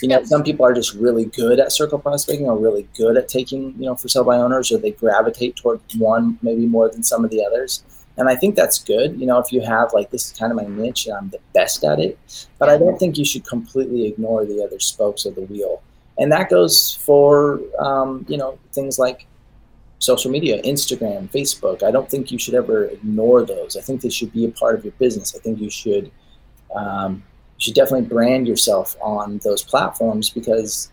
[0.00, 0.28] You know, Yes.
[0.30, 3.84] some people are just really good at circle prospecting, or really good at taking, you
[3.86, 7.30] know, for sale by owners, or they gravitate toward one maybe more than some of
[7.30, 7.82] the others.
[8.18, 9.18] And I think that's good.
[9.18, 11.40] You know, if you have like this is kind of my niche, and I'm the
[11.54, 12.18] best at it.
[12.58, 15.82] But I don't think you should completely ignore the other spokes of the wheel,
[16.18, 19.26] and that goes for um, you know things like
[20.00, 21.82] social media, Instagram, Facebook.
[21.82, 23.76] I don't think you should ever ignore those.
[23.76, 25.34] I think they should be a part of your business.
[25.34, 26.10] I think you should
[26.74, 27.22] um,
[27.56, 30.90] you should definitely brand yourself on those platforms because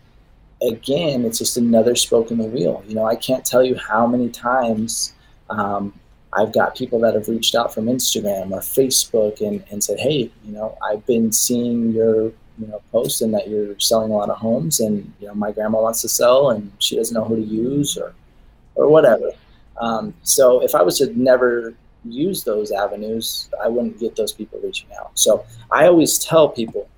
[0.62, 2.82] again, it's just another spoke in the wheel.
[2.86, 5.14] You know, I can't tell you how many times
[5.50, 5.92] um,
[6.36, 10.30] I've got people that have reached out from Instagram or Facebook and, and said, Hey,
[10.44, 14.30] you know, I've been seeing your you know post and that you're selling a lot
[14.30, 17.36] of homes and you know my grandma wants to sell and she doesn't know who
[17.36, 18.14] to use or
[18.74, 19.30] or whatever.
[19.78, 24.60] Um, so if I was to never use those avenues, I wouldn't get those people
[24.62, 25.10] reaching out.
[25.18, 26.88] So I always tell people,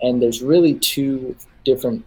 [0.00, 2.04] and there's really two different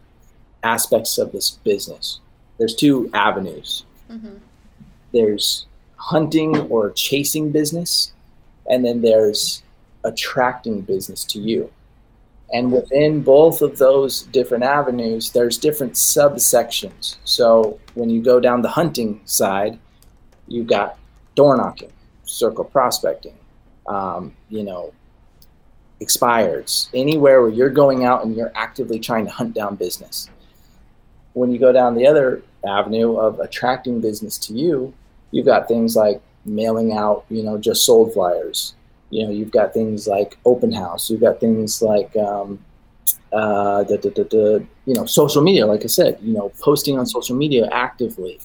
[0.64, 2.20] aspects of this business.
[2.58, 3.86] There's two avenues.
[4.08, 4.38] hmm
[5.12, 5.66] There's
[6.04, 8.12] hunting or chasing business,
[8.70, 9.64] and then there's
[10.04, 11.72] attracting business to you.
[12.54, 17.16] And within both of those different avenues, there's different subsections.
[17.24, 19.80] So when you go down the hunting side,
[20.48, 21.00] you've got
[21.36, 21.92] door knocking,
[22.24, 23.38] circle prospecting,
[23.88, 24.94] um, you know,
[26.02, 30.30] expireds, anywhere where you're going out and you're actively trying to hunt down business.
[31.32, 34.94] When you go down the other avenue of attracting business to you,
[35.34, 38.76] you've got things like mailing out, you know, just sold flyers.
[39.10, 41.10] You know, you've got things like open house.
[41.10, 42.60] You've got things like, um,
[43.34, 45.66] uh, the, the, the, the, you know, social media.
[45.66, 48.40] Like I said, you know, posting on social media actively,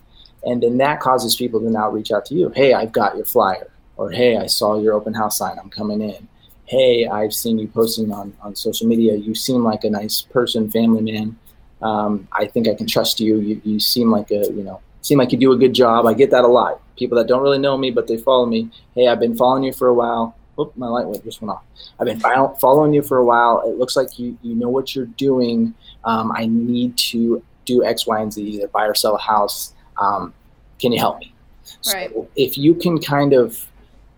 [0.45, 2.49] and then that causes people to now reach out to you.
[2.51, 5.59] Hey, I've got your flyer, or hey, I saw your open house sign.
[5.59, 6.27] I'm coming in.
[6.65, 9.15] Hey, I've seen you posting on on social media.
[9.15, 11.37] You seem like a nice person, family man.
[11.83, 13.39] Um, I think I can trust you.
[13.41, 16.07] You you seem like a you know seem like you do a good job.
[16.07, 16.81] I get that a lot.
[16.97, 18.71] People that don't really know me, but they follow me.
[18.95, 20.37] Hey, I've been following you for a while.
[20.61, 21.63] Oop, my light went just went off.
[22.01, 23.63] I've been following you for a while.
[23.65, 25.73] It looks like you you know what you're doing.
[26.05, 29.75] Um, I need to do X, Y, and Z, either buy or sell a house.
[30.01, 30.35] Um,
[30.81, 31.33] can you help me?
[31.93, 32.11] Right.
[32.11, 33.69] So if you can kind of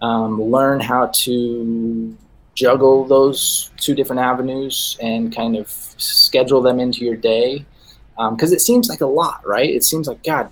[0.00, 2.16] um, learn how to
[2.54, 7.64] juggle those two different avenues and kind of schedule them into your day,
[8.30, 9.68] because it seems like a lot, right?
[9.68, 10.50] It seems like God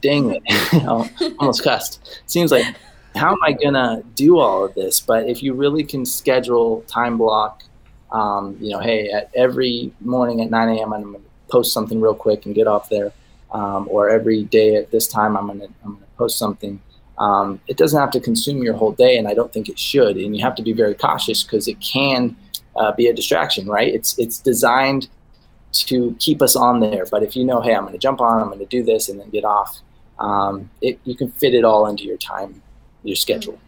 [0.00, 1.08] dang it, you know,
[1.38, 2.20] almost cussed.
[2.26, 2.66] Seems like
[3.16, 5.00] how am I gonna do all of this?
[5.00, 7.62] But if you really can schedule time block,
[8.12, 10.92] um, you know, hey, at every morning at 9 a.m.
[10.92, 13.12] I'm gonna post something real quick and get off there,
[13.52, 16.80] um, or every day at this time I'm gonna I'm gonna post something.
[17.18, 20.16] Um, it doesn't have to consume your whole day, and I don't think it should.
[20.16, 22.36] And you have to be very cautious because it can
[22.76, 23.92] uh, be a distraction, right?
[23.92, 25.08] It's it's designed
[25.72, 27.04] to keep us on there.
[27.10, 29.08] But if you know, hey, I'm going to jump on, I'm going to do this,
[29.08, 29.80] and then get off,
[30.18, 32.62] um, it, you can fit it all into your time,
[33.02, 33.58] your schedule.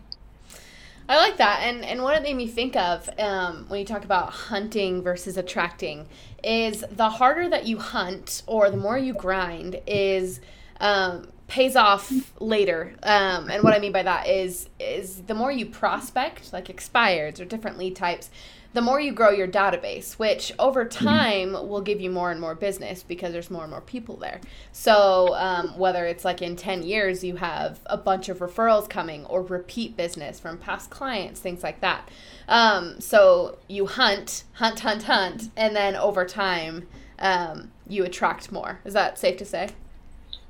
[1.08, 4.04] I like that, and and what it made me think of um, when you talk
[4.04, 6.06] about hunting versus attracting
[6.44, 10.40] is the harder that you hunt or the more you grind is
[10.80, 12.94] um, pays off later.
[13.02, 17.40] Um, and what I mean by that is is the more you prospect, like expireds
[17.40, 18.30] or different lead types,
[18.72, 22.54] the more you grow your database, which over time will give you more and more
[22.54, 24.40] business because there's more and more people there.
[24.72, 29.26] So um, whether it's like in 10 years, you have a bunch of referrals coming
[29.26, 32.08] or repeat business from past clients, things like that.
[32.48, 36.86] Um, so you hunt, hunt, hunt, hunt, and then over time,
[37.18, 38.80] um, you attract more.
[38.84, 39.70] Is that safe to say?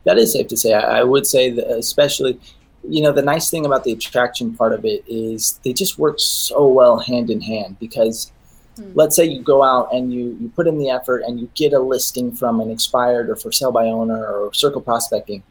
[0.04, 0.72] that is safe to say.
[0.72, 2.40] I, I would say that especially,
[2.88, 6.16] you know, the nice thing about the attraction part of it is they just work
[6.18, 8.32] so well hand in hand because
[8.76, 8.90] hmm.
[8.94, 11.72] let's say you go out and you, you put in the effort and you get
[11.72, 15.42] a listing from an expired or for sale by owner or circle prospecting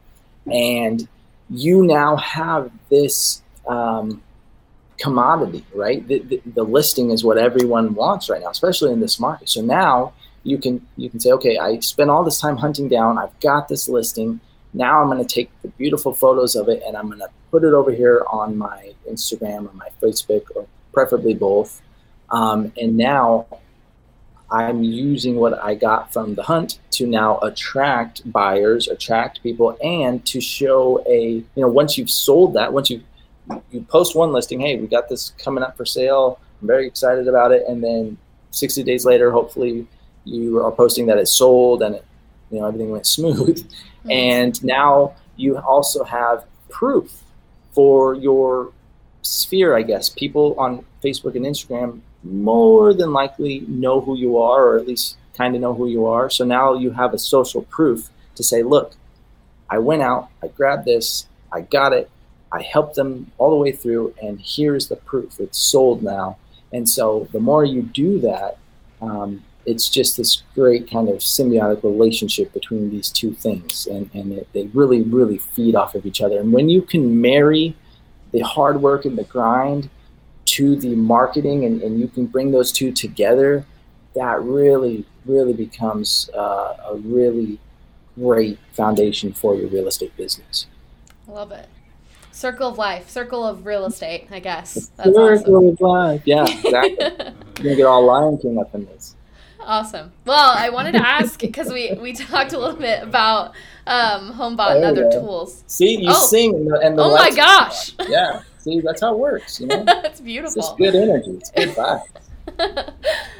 [0.51, 1.07] and
[1.49, 4.21] you now have this um,
[4.97, 6.07] commodity, right?
[6.07, 9.49] The, the, the, listing is what everyone wants right now, especially in this market.
[9.49, 10.13] So now
[10.43, 13.17] you can you can say, okay, I spent all this time hunting down.
[13.17, 14.39] I've got this listing.
[14.73, 17.63] Now I'm going to take the beautiful photos of it and I'm going to put
[17.63, 21.81] it over here on my Instagram or my Facebook or preferably both.
[22.29, 23.47] Um, and now
[24.51, 30.25] I'm using what I got from the hunt to now attract buyers, attract people, and
[30.25, 33.03] to show a you know once you've sold that, once you
[33.71, 36.39] you post one listing, hey, we got this coming up for sale.
[36.61, 38.17] I'm very excited about it, and then
[38.51, 39.87] 60 days later, hopefully
[40.25, 42.05] you are posting that it's sold and it,
[42.51, 43.65] you know everything went smooth.
[43.99, 44.11] Mm-hmm.
[44.11, 47.21] And now you also have proof
[47.73, 48.71] for your
[49.23, 50.07] sphere, I guess.
[50.07, 55.17] People on Facebook and Instagram more than likely know who you are, or at least
[55.35, 56.29] kind of know who you are.
[56.29, 58.95] So now you have a social proof to say, look,
[59.69, 62.09] I went out, I grabbed this, I got it,
[62.51, 65.39] I helped them all the way through, and here's the proof.
[65.39, 66.37] It's sold now.
[66.71, 68.57] And so the more you do that,
[69.01, 73.85] um, it's just this great kind of symbiotic relationship between these two things.
[73.85, 76.39] And, and it, they really, really feed off of each other.
[76.39, 77.75] And when you can marry
[78.31, 79.89] the hard work and the grind
[80.45, 83.63] to the marketing and, and you can bring those two together,
[84.15, 87.59] that really, really becomes uh, a really
[88.15, 90.65] great foundation for your real estate business.
[91.27, 91.67] I love it.
[92.31, 94.91] Circle of life, circle of real estate, I guess.
[94.95, 95.67] That's circle awesome.
[95.67, 96.97] of life, yeah, exactly.
[96.99, 99.15] You're gonna get all Lion King up in this.
[99.61, 100.11] Awesome.
[100.25, 103.53] Well, I wanted to ask because we we talked a little bit about
[103.85, 105.63] um, HomeBot and other tools.
[105.67, 106.27] See, you oh.
[106.27, 107.93] sing and the, and the oh my gosh!
[108.07, 109.59] Yeah, see, that's how it works.
[109.59, 110.61] You know, that's beautiful.
[110.61, 111.31] It's good energy.
[111.31, 112.05] It's good vibes.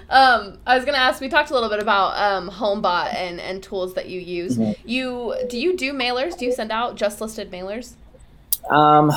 [0.09, 1.21] um, I was gonna ask.
[1.21, 4.57] We talked a little bit about um, HomeBot and and tools that you use.
[4.57, 4.87] Mm-hmm.
[4.87, 6.37] You do you do mailers?
[6.37, 7.93] Do you send out just listed mailers?
[8.69, 9.11] Um,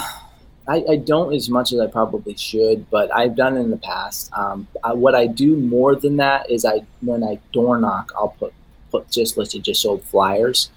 [0.68, 3.76] I, I, don't as much as I probably should, but I've done it in the
[3.76, 4.32] past.
[4.32, 8.28] Um, I, what I do more than that is I when I door knock, I'll
[8.28, 8.52] put
[8.90, 10.70] put just listed just sold flyers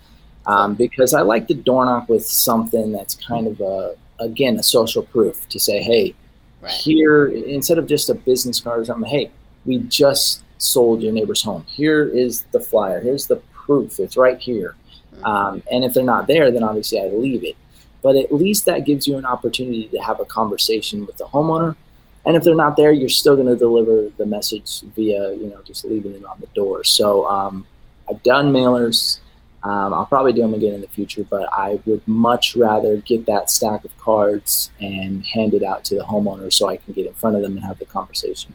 [0.47, 4.63] um, because I like to door knock with something that's kind of a again a
[4.63, 6.15] social proof to say, hey,
[6.61, 6.71] right.
[6.71, 9.31] here instead of just a business card or something, hey,
[9.65, 11.63] we just sold your neighbor's home.
[11.67, 13.01] Here is the flyer.
[13.01, 13.99] Here's the proof.
[13.99, 14.75] It's right here.
[15.13, 15.25] Mm-hmm.
[15.25, 17.55] Um, and if they're not there, then obviously I leave it
[18.05, 21.75] but at least that gives you an opportunity to have a conversation with the homeowner.
[22.23, 25.59] And if they're not there, you're still going to deliver the message via, you know,
[25.63, 26.83] just leaving it on the door.
[26.83, 27.65] So um,
[28.07, 29.21] I've done mailers.
[29.63, 33.25] Um, I'll probably do them again in the future, but I would much rather get
[33.25, 37.07] that stack of cards and hand it out to the homeowner so I can get
[37.07, 38.53] in front of them and have the conversation.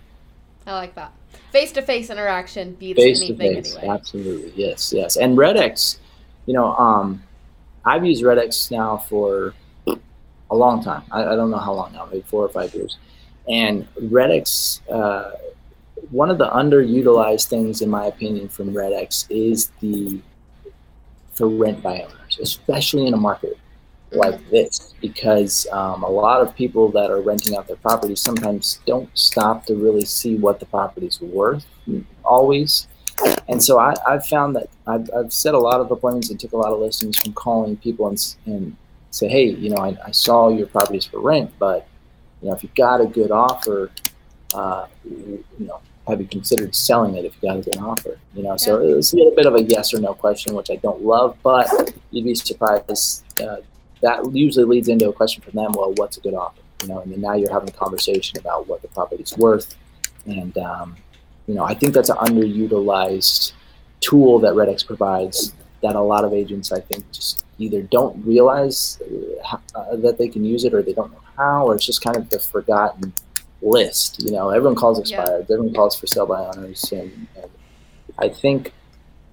[0.64, 1.12] I like that.
[1.50, 3.88] Face to face interaction beats face anything anyway.
[3.88, 5.16] Absolutely, yes, yes.
[5.16, 5.98] And RedX,
[6.46, 7.24] you know, um,
[7.84, 9.54] I've used RedX now for
[9.86, 11.02] a long time.
[11.10, 12.98] I, I, don't know how long now, maybe four or five years.
[13.48, 15.32] And RedX, uh,
[16.10, 20.20] one of the underutilized things, in my opinion, from RedX is the
[21.32, 23.56] for rent by owners, especially in a market
[24.12, 24.50] like mm-hmm.
[24.50, 29.08] this, because um, a lot of people that are renting out their properties sometimes don't
[29.16, 31.66] stop to really see what the property's worth
[32.24, 32.88] always
[33.48, 36.52] and so I, have found that I've, I've, set a lot of appointments and took
[36.52, 38.76] a lot of listings from calling people and, and
[39.10, 41.86] say, hey, you know, I, I, saw your properties for rent, but
[42.40, 43.90] you know, if you've got a good offer,
[44.54, 48.18] uh, you, know, have you considered selling it if you got a good offer?
[48.34, 48.96] You know, so yeah.
[48.96, 51.68] it's a little bit of a yes or no question, which I don't love, but
[52.10, 53.24] you'd be surprised.
[53.40, 53.56] Uh,
[54.02, 55.72] that usually leads into a question from them.
[55.72, 56.60] Well, what's a good offer?
[56.82, 59.76] You know, and then now you're having a conversation about what the property's worth,
[60.24, 60.96] and um,
[61.50, 63.54] you know, I think that's an underutilized
[63.98, 69.02] tool that RedX provides that a lot of agents, I think, just either don't realize
[69.74, 72.16] uh, that they can use it or they don't know how, or it's just kind
[72.16, 73.12] of the forgotten
[73.62, 74.22] list.
[74.22, 75.54] You know, everyone calls expired, yeah.
[75.56, 77.50] everyone calls for sale by owners, and, and
[78.16, 78.72] I think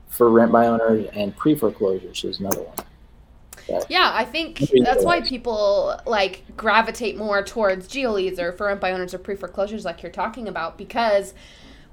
[0.08, 3.84] for rent by owners and pre foreclosures is another one.
[3.90, 8.92] Yeah, I think that's why people like gravitate more towards GeoLeads or for rent by
[8.92, 11.36] owners or pre foreclosures, like you're talking about, because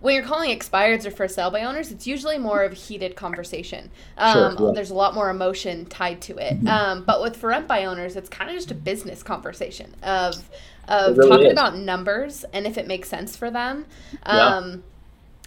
[0.05, 3.17] when you're calling expireds or for sale by owners, it's usually more of a heated
[3.17, 3.91] conversation.
[4.19, 4.73] Um, sure, yeah.
[4.75, 6.59] There's a lot more emotion tied to it.
[6.59, 6.69] Mm-hmm.
[6.69, 10.51] Um, but with for rent by owners, it's kind of just a business conversation of
[10.89, 11.53] of really talking is.
[11.53, 13.87] about numbers and if it makes sense for them.
[14.25, 14.85] Um,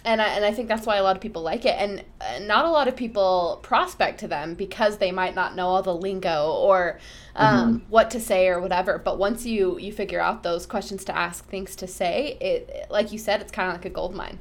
[0.04, 2.02] and I, and I think that's why a lot of people like it and
[2.48, 5.94] not a lot of people prospect to them because they might not know all the
[5.94, 6.98] lingo or
[7.36, 7.90] um, mm-hmm.
[7.90, 11.46] what to say or whatever but once you you figure out those questions to ask
[11.48, 14.38] things to say it like you said it's kind of like a gold mine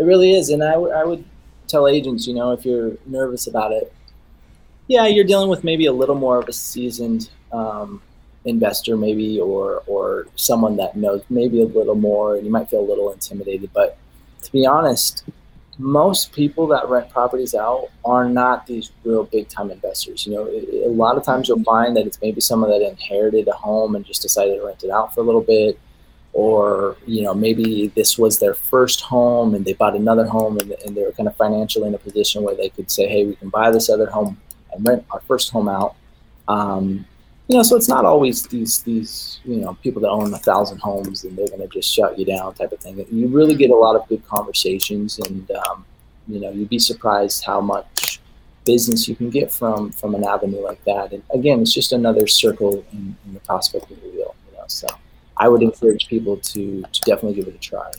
[0.00, 1.24] it really is and I, w- I would
[1.68, 3.92] tell agents you know if you're nervous about it
[4.88, 8.02] yeah you're dealing with maybe a little more of a seasoned um,
[8.44, 12.80] investor maybe or or someone that knows maybe a little more and you might feel
[12.80, 13.98] a little intimidated but
[14.42, 15.24] to be honest,
[15.78, 20.26] most people that rent properties out are not these real big time investors.
[20.26, 23.52] You know, a lot of times you'll find that it's maybe someone that inherited a
[23.52, 25.78] home and just decided to rent it out for a little bit.
[26.32, 30.70] Or, you know, maybe this was their first home and they bought another home and,
[30.86, 33.34] and they were kind of financially in a position where they could say, hey, we
[33.34, 34.40] can buy this other home
[34.72, 35.96] and rent our first home out.
[36.46, 37.04] Um,
[37.48, 40.78] you know, so it's not always these these you know people that own a thousand
[40.78, 43.04] homes and they're going to just shut you down type of thing.
[43.10, 45.84] You really get a lot of good conversations, and um,
[46.28, 48.20] you know, you'd be surprised how much
[48.64, 51.12] business you can get from from an avenue like that.
[51.12, 54.36] And again, it's just another circle in, in the prospecting wheel.
[54.52, 54.86] You know, so
[55.40, 57.90] I would encourage people to to definitely give it a try.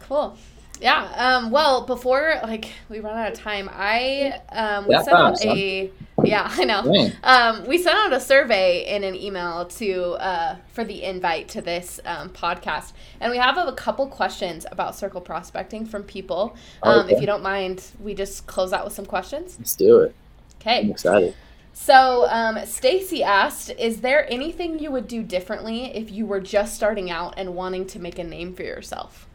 [0.00, 0.36] Cool.
[0.80, 1.12] Yeah.
[1.16, 5.90] Um, well, before like we run out of time, I um, we sent out a
[6.22, 7.10] yeah, I know.
[7.22, 11.60] Um, we sent out a survey in an email to uh, for the invite to
[11.60, 16.56] this um, podcast, and we have a, couple questions about circle prospecting from people.
[16.82, 17.14] Um, okay.
[17.14, 19.56] If you don't mind, we just close out with some questions.
[19.58, 20.14] Let's do it.
[20.60, 20.80] Okay.
[20.80, 21.34] I'm excited.
[21.74, 26.74] So, um, Stacy asked, "Is there anything you would do differently if you were just
[26.74, 29.26] starting out and wanting to make a name for yourself?"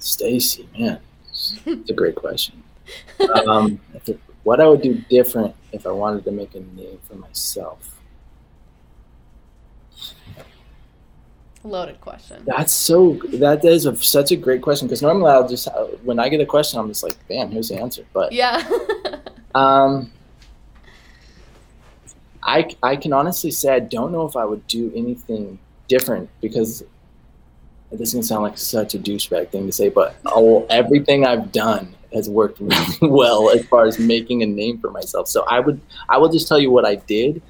[0.00, 0.98] Stacy, man,
[1.30, 2.62] it's a great question.
[3.46, 3.80] Um,
[4.42, 7.98] what I would do different if I wanted to make a name for myself.
[11.62, 12.42] Loaded question.
[12.44, 13.14] That's so.
[13.34, 15.68] That is a, such a great question because normally I'll just
[16.02, 18.04] when I get a question I'm just like, bam, here's the answer.
[18.12, 18.62] But yeah.
[19.54, 20.10] um.
[22.44, 26.84] I, I can honestly say I don't know if I would do anything different because
[27.90, 31.52] this is gonna sound like such a douchebag thing to say, but all, everything I've
[31.52, 35.28] done has worked really well as far as making a name for myself.
[35.28, 37.42] So I would I will just tell you what I did.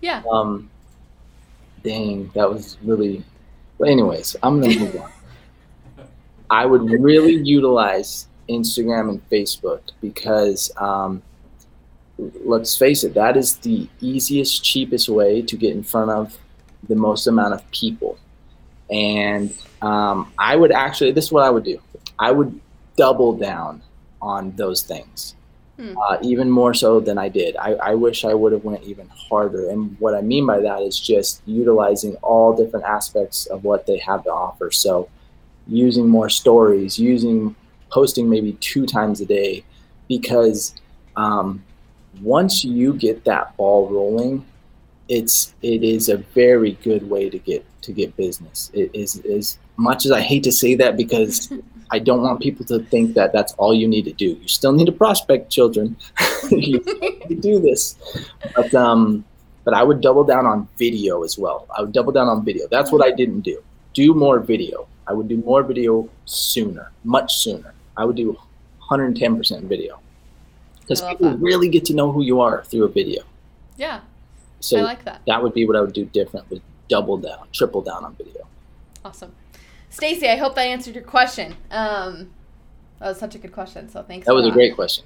[0.00, 0.22] Yeah.
[0.30, 0.70] Um.
[1.82, 3.24] Dang, that was really.
[3.78, 5.12] But anyways, I'm gonna move on.
[6.50, 11.22] I would really utilize Instagram and Facebook because, um,
[12.18, 16.38] let's face it, that is the easiest, cheapest way to get in front of
[16.88, 18.18] the most amount of people.
[18.90, 21.80] And um, I would actually, this is what I would do.
[22.18, 22.60] I would
[22.96, 23.82] double down
[24.20, 25.34] on those things,
[25.76, 25.96] hmm.
[25.98, 27.56] uh, even more so than I did.
[27.56, 29.70] I, I wish I would have went even harder.
[29.70, 33.98] And what I mean by that is just utilizing all different aspects of what they
[33.98, 34.70] have to offer.
[34.70, 35.08] So
[35.66, 37.56] using more stories, using
[37.90, 39.64] posting maybe two times a day,
[40.08, 40.74] because
[41.16, 41.62] um,
[42.22, 44.44] once you get that ball rolling,
[45.08, 48.70] it's it is a very good way to get to get business.
[48.72, 51.52] It is as much as I hate to say that because
[51.90, 54.38] I don't want people to think that that's all you need to do.
[54.40, 55.96] You still need to prospect children.
[56.50, 56.78] you
[57.40, 57.96] do this,
[58.54, 59.24] but um,
[59.64, 61.66] but I would double down on video as well.
[61.76, 62.66] I would double down on video.
[62.70, 63.62] That's what I didn't do.
[63.94, 64.86] Do more video.
[65.06, 67.74] I would do more video sooner, much sooner.
[67.96, 68.38] I would do
[68.88, 70.00] 110% video
[71.00, 71.38] because people that.
[71.38, 73.22] really get to know who you are through a video.
[73.76, 74.00] Yeah.
[74.60, 75.22] So I like that.
[75.26, 76.48] That would be what I would do different.
[76.50, 78.46] Would double down, triple down on video.
[79.04, 79.34] Awesome.
[79.90, 81.56] Stacy, I hope that answered your question.
[81.70, 82.30] Um,
[82.98, 83.88] that was such a good question.
[83.88, 84.26] So thanks.
[84.26, 85.04] That was a great question.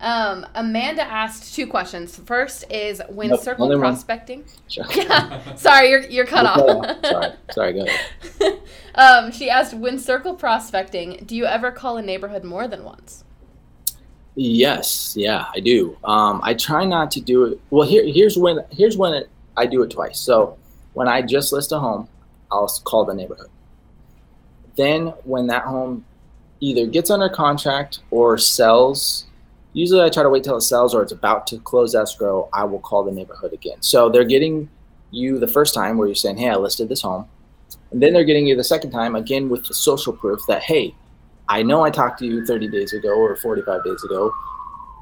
[0.00, 2.16] Um, Amanda asked two questions.
[2.16, 4.44] First is when nope, circle prospecting.
[4.68, 4.84] Sure.
[4.94, 5.54] Yeah.
[5.54, 7.04] Sorry, you're you're cut off.
[7.04, 7.32] Sorry.
[7.52, 7.72] Sorry.
[7.72, 8.60] Go ahead.
[8.94, 11.22] um, she asked when circle prospecting.
[11.26, 13.24] Do you ever call a neighborhood more than once?
[14.36, 15.14] Yes.
[15.16, 15.96] Yeah, I do.
[16.04, 17.60] Um, I try not to do it.
[17.70, 20.18] Well, here here's when here's when it, I do it twice.
[20.18, 20.58] So
[20.94, 22.08] when I just list a home,
[22.50, 23.50] I'll call the neighborhood.
[24.76, 26.04] Then, when that home
[26.60, 29.26] either gets under contract or sells,
[29.72, 32.64] usually I try to wait till it sells or it's about to close escrow, I
[32.64, 33.82] will call the neighborhood again.
[33.82, 34.68] So they're getting
[35.10, 37.28] you the first time where you're saying, hey, I listed this home.
[37.90, 40.94] And then they're getting you the second time again with the social proof that, hey,
[41.54, 44.34] I know I talked to you 30 days ago or 45 days ago,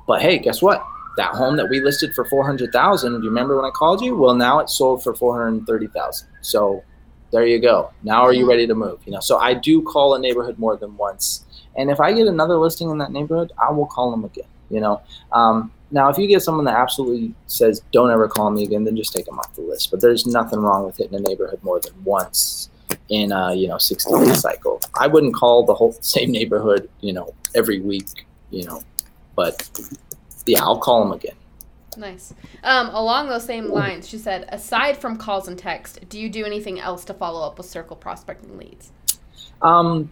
[0.07, 0.85] but hey, guess what?
[1.17, 4.15] That home that we listed for 400,000, do you remember when I called you?
[4.15, 6.29] Well, now it's sold for 430,000.
[6.43, 6.85] So
[7.31, 7.91] there you go.
[8.03, 9.01] Now are you ready to move?
[9.07, 11.47] You know, so I do call a neighborhood more than once.
[11.79, 14.45] And if I get another listing in that neighborhood, I will call them again.
[14.69, 15.01] You know,
[15.33, 18.95] um, now if you get someone that absolutely says don't ever call me again, then
[18.95, 19.91] just take them off the list.
[19.91, 22.69] But there's nothing wrong with hitting a neighborhood more than once.
[23.09, 24.81] In a you know 60 day cycle.
[24.95, 28.83] I wouldn't call the whole same neighborhood you know every week, you know,
[29.37, 29.69] but
[30.47, 31.37] yeah, I'll call them again.
[31.97, 32.33] Nice.
[32.63, 36.45] Um, along those same lines, she said, aside from calls and text, do you do
[36.45, 38.93] anything else to follow up with circle prospecting leads?
[39.61, 40.11] Um,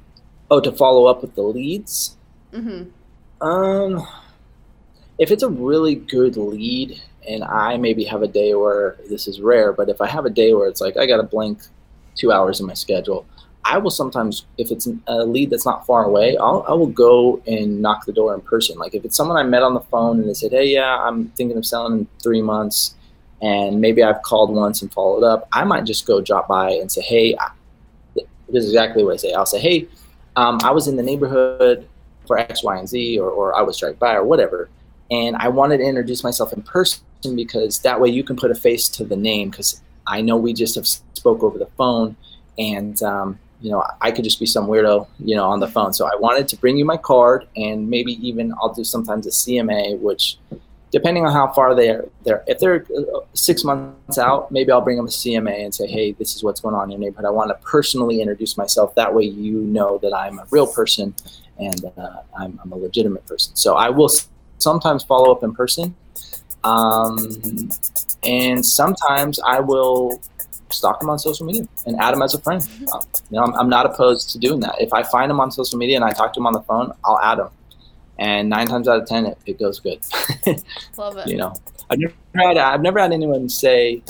[0.51, 2.19] oh, to follow up with the leads.
[2.53, 3.47] Mm-hmm.
[3.47, 4.07] Um,
[5.19, 9.41] if it's a really good lead, and I maybe have a day where this is
[9.41, 11.61] rare, but if I have a day where it's like I got to blank
[12.21, 13.27] two hours in my schedule,
[13.65, 17.43] I will sometimes, if it's a lead that's not far away, I'll, I will go
[17.47, 18.79] and knock the door in person.
[18.79, 21.29] Like if it's someone I met on the phone and they said, hey, yeah, I'm
[21.37, 22.95] thinking of selling in three months,
[23.43, 26.91] and maybe I've called once and followed up, I might just go drop by and
[26.91, 27.37] say, hey,
[28.15, 29.33] this is exactly what I say.
[29.33, 29.89] I'll say, hey,
[30.37, 31.89] um, I was in the neighborhood
[32.27, 34.69] for X, Y, and Z, or, or I was driving by, or whatever.
[35.11, 37.03] And I wanted to introduce myself in person
[37.35, 39.81] because that way you can put a face to the name because
[40.11, 42.17] I know we just have spoke over the phone
[42.59, 45.93] and um, you know, I could just be some weirdo, you know, on the phone.
[45.93, 49.31] So I wanted to bring you my card, and maybe even I'll do sometimes a
[49.31, 50.39] CMA, which,
[50.91, 54.97] depending on how far they're, they're if they're uh, six months out, maybe I'll bring
[54.97, 57.27] them a CMA and say, hey, this is what's going on in your neighborhood.
[57.27, 58.95] I want to personally introduce myself.
[58.95, 61.15] That way, you know that I'm a real person
[61.59, 63.55] and uh, I'm, I'm, a legitimate person.
[63.55, 64.11] So I will
[64.57, 65.95] sometimes follow up in person.
[66.65, 67.71] Um,
[68.23, 70.21] and sometimes I will
[70.71, 72.67] stalk them on social media and add them as a friend.
[72.93, 73.01] Um,
[73.31, 74.77] you know, I'm, I'm, not opposed to doing that.
[74.81, 76.93] If I find them on social media and I talk to them on the phone,
[77.05, 77.49] I'll add them.
[78.19, 80.01] And nine times out of ten, it, it goes good.
[80.97, 81.27] Love it.
[81.27, 81.55] You know,
[81.89, 84.03] I've never had I've never had anyone say,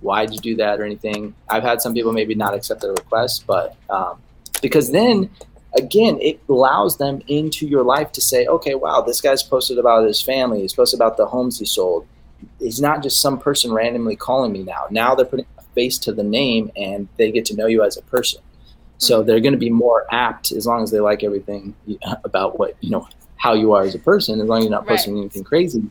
[0.00, 1.34] "Why'd you do that?" or anything.
[1.48, 4.22] I've had some people maybe not accept the request, but um,
[4.62, 5.28] because then
[5.76, 10.06] again, it allows them into your life to say, okay, wow, this guy's posted about
[10.06, 10.60] his family.
[10.62, 12.06] He's posted about the homes he sold.
[12.58, 14.86] He's not just some person randomly calling me now.
[14.90, 17.96] Now they're putting a face to the name and they get to know you as
[17.96, 18.40] a person.
[18.98, 19.26] So hmm.
[19.26, 21.74] they're going to be more apt as long as they like everything
[22.24, 24.86] about what, you know, how you are as a person, as long as you're not
[24.86, 25.20] posting right.
[25.20, 25.82] anything crazy,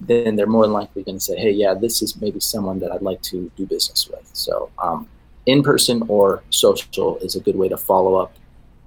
[0.00, 2.90] then they're more than likely going to say, hey, yeah, this is maybe someone that
[2.90, 4.28] I'd like to do business with.
[4.32, 5.08] So um,
[5.46, 8.34] in person or social is a good way to follow up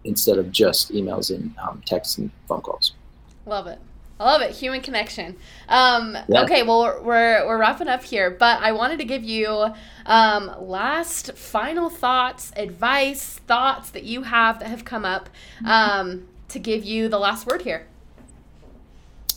[0.08, 2.94] instead of just emails and um, texts and phone calls.
[3.46, 3.80] Love it.
[4.20, 4.52] I love it.
[4.56, 5.36] Human connection.
[5.70, 6.42] Um, yeah.
[6.42, 9.68] Okay, well, we're, we're wrapping up here, but I wanted to give you
[10.08, 15.30] um, last final thoughts, advice, thoughts that you have that have come up
[15.66, 17.86] um, to give you the last word here.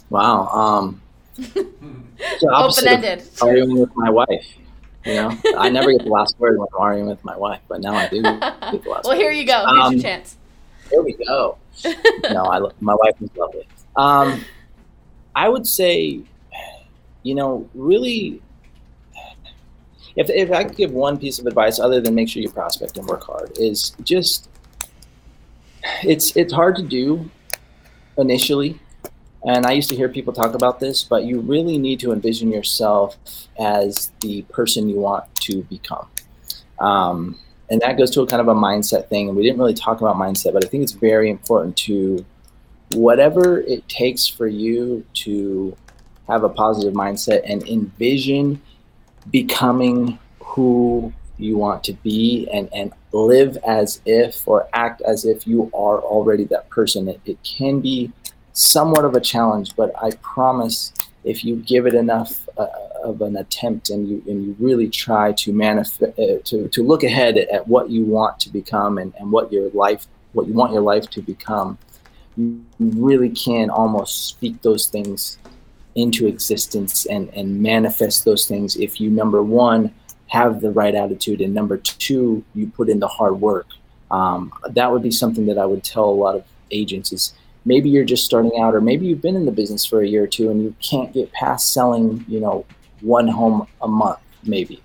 [0.08, 0.48] Wow.
[0.48, 1.02] Um,
[2.42, 3.28] Open ended.
[3.42, 4.46] Arguing with my wife.
[5.04, 7.80] You know, I never get the last word when I'm arguing with my wife, but
[7.80, 8.22] now I do.
[8.22, 9.16] well, word.
[9.16, 9.64] here you go.
[9.66, 10.36] Here's your um, chance.
[10.90, 11.56] Here we go.
[12.30, 13.66] no, I, my wife is lovely.
[13.96, 14.44] Um,
[15.34, 16.20] I would say,
[17.22, 18.42] you know, really,
[20.16, 22.98] if, if I could give one piece of advice other than make sure you prospect
[22.98, 24.48] and work hard, is just
[26.02, 27.30] it's it's hard to do
[28.18, 28.78] initially.
[29.44, 32.52] And I used to hear people talk about this, but you really need to envision
[32.52, 33.16] yourself
[33.58, 36.06] as the person you want to become.
[36.78, 37.38] Um,
[37.70, 39.28] and that goes to a kind of a mindset thing.
[39.28, 42.24] And we didn't really talk about mindset, but I think it's very important to
[42.94, 45.76] whatever it takes for you to
[46.26, 48.60] have a positive mindset and envision
[49.30, 55.46] becoming who you want to be and, and live as if or act as if
[55.46, 57.08] you are already that person.
[57.08, 58.12] It, it can be
[58.52, 60.92] somewhat of a challenge, but I promise
[61.22, 62.66] if you give it enough uh,
[63.04, 67.02] of an attempt and you and you really try to manifest uh, to, to look
[67.02, 70.72] ahead at, what you want to become and, and what your life what you want
[70.72, 71.78] your life to become
[72.36, 75.38] you really can almost speak those things
[75.94, 79.92] into existence and, and manifest those things if you, number one,
[80.28, 83.66] have the right attitude, and number two, you put in the hard work.
[84.10, 87.34] Um, that would be something that I would tell a lot of agents is
[87.64, 90.24] maybe you're just starting out or maybe you've been in the business for a year
[90.24, 92.64] or two and you can't get past selling, you know,
[93.00, 94.82] one home a month maybe.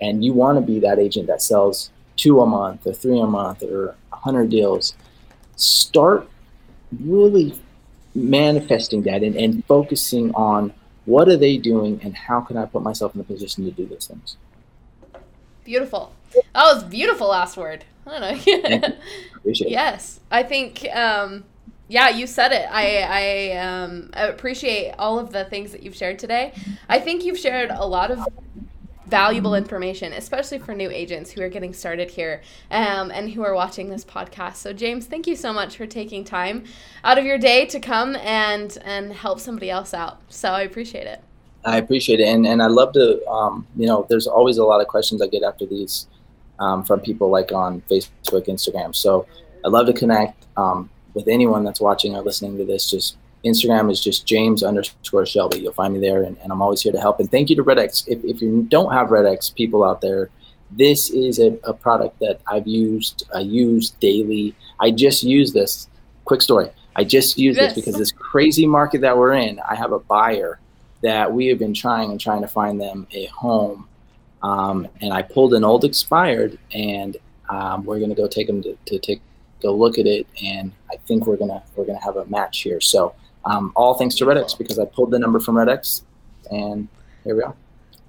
[0.00, 3.26] And you want to be that agent that sells two a month or three a
[3.26, 4.94] month or 100 deals.
[5.56, 6.28] Start
[7.00, 7.58] really
[8.14, 10.72] manifesting that and, and focusing on
[11.04, 13.86] what are they doing and how can I put myself in a position to do
[13.86, 14.36] those things.
[15.64, 16.12] Beautiful.
[16.32, 17.84] That was beautiful last word.
[18.06, 18.96] I don't know.
[19.44, 20.20] yes.
[20.30, 21.44] I think um,
[21.90, 22.68] yeah, you said it.
[22.70, 26.54] I I um, appreciate all of the things that you've shared today.
[26.88, 28.24] I think you've shared a lot of
[29.08, 33.54] valuable information, especially for new agents who are getting started here um, and who are
[33.56, 34.54] watching this podcast.
[34.56, 36.62] So, James, thank you so much for taking time
[37.02, 40.20] out of your day to come and and help somebody else out.
[40.28, 41.20] So, I appreciate it.
[41.64, 44.80] I appreciate it, and and I love to, um, you know, there's always a lot
[44.80, 46.06] of questions I get after these
[46.60, 48.94] um, from people like on Facebook, Instagram.
[48.94, 49.26] So
[49.64, 52.90] I'd love to connect um, with anyone that's watching or listening to this.
[52.90, 55.60] Just Instagram is just James underscore Shelby.
[55.60, 57.20] You'll find me there, and, and I'm always here to help.
[57.20, 58.04] And thank you to Red X.
[58.06, 60.30] If, if you don't have Red X people out there,
[60.70, 63.24] this is a, a product that I've used.
[63.34, 64.54] I use daily.
[64.78, 65.88] I just use this.
[66.24, 66.70] Quick story.
[66.94, 67.74] I just use yes.
[67.74, 69.60] this because this crazy market that we're in.
[69.68, 70.60] I have a buyer
[71.02, 73.88] that we have been trying and trying to find them a home,
[74.42, 77.16] um, and I pulled an old expired, and
[77.48, 79.22] um, we're gonna go take them to, to take
[79.60, 82.80] go look at it, and I think we're gonna we're gonna have a match here.
[82.80, 86.04] So um, all thanks to Red X because I pulled the number from Red X,
[86.50, 86.88] and
[87.24, 87.54] here we are.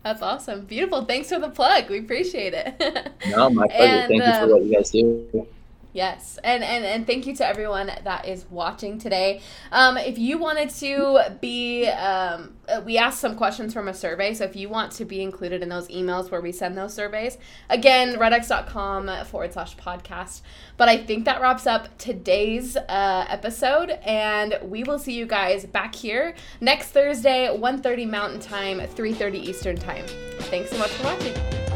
[0.03, 0.65] That's awesome.
[0.65, 1.05] Beautiful.
[1.05, 1.89] Thanks for the plug.
[1.89, 3.11] We appreciate it.
[3.29, 3.83] no, my pleasure.
[3.83, 5.47] And, Thank you for what you guys do.
[5.93, 9.41] Yes, and, and and thank you to everyone that is watching today.
[9.73, 14.33] Um, if you wanted to be, um, uh, we asked some questions from a survey,
[14.33, 17.37] so if you want to be included in those emails where we send those surveys,
[17.69, 20.41] again, redx.com forward slash podcast.
[20.77, 25.65] But I think that wraps up today's uh, episode, and we will see you guys
[25.65, 30.05] back here next Thursday, 1.30 Mountain Time, 3.30 Eastern Time.
[30.39, 31.70] Thanks so much for watching.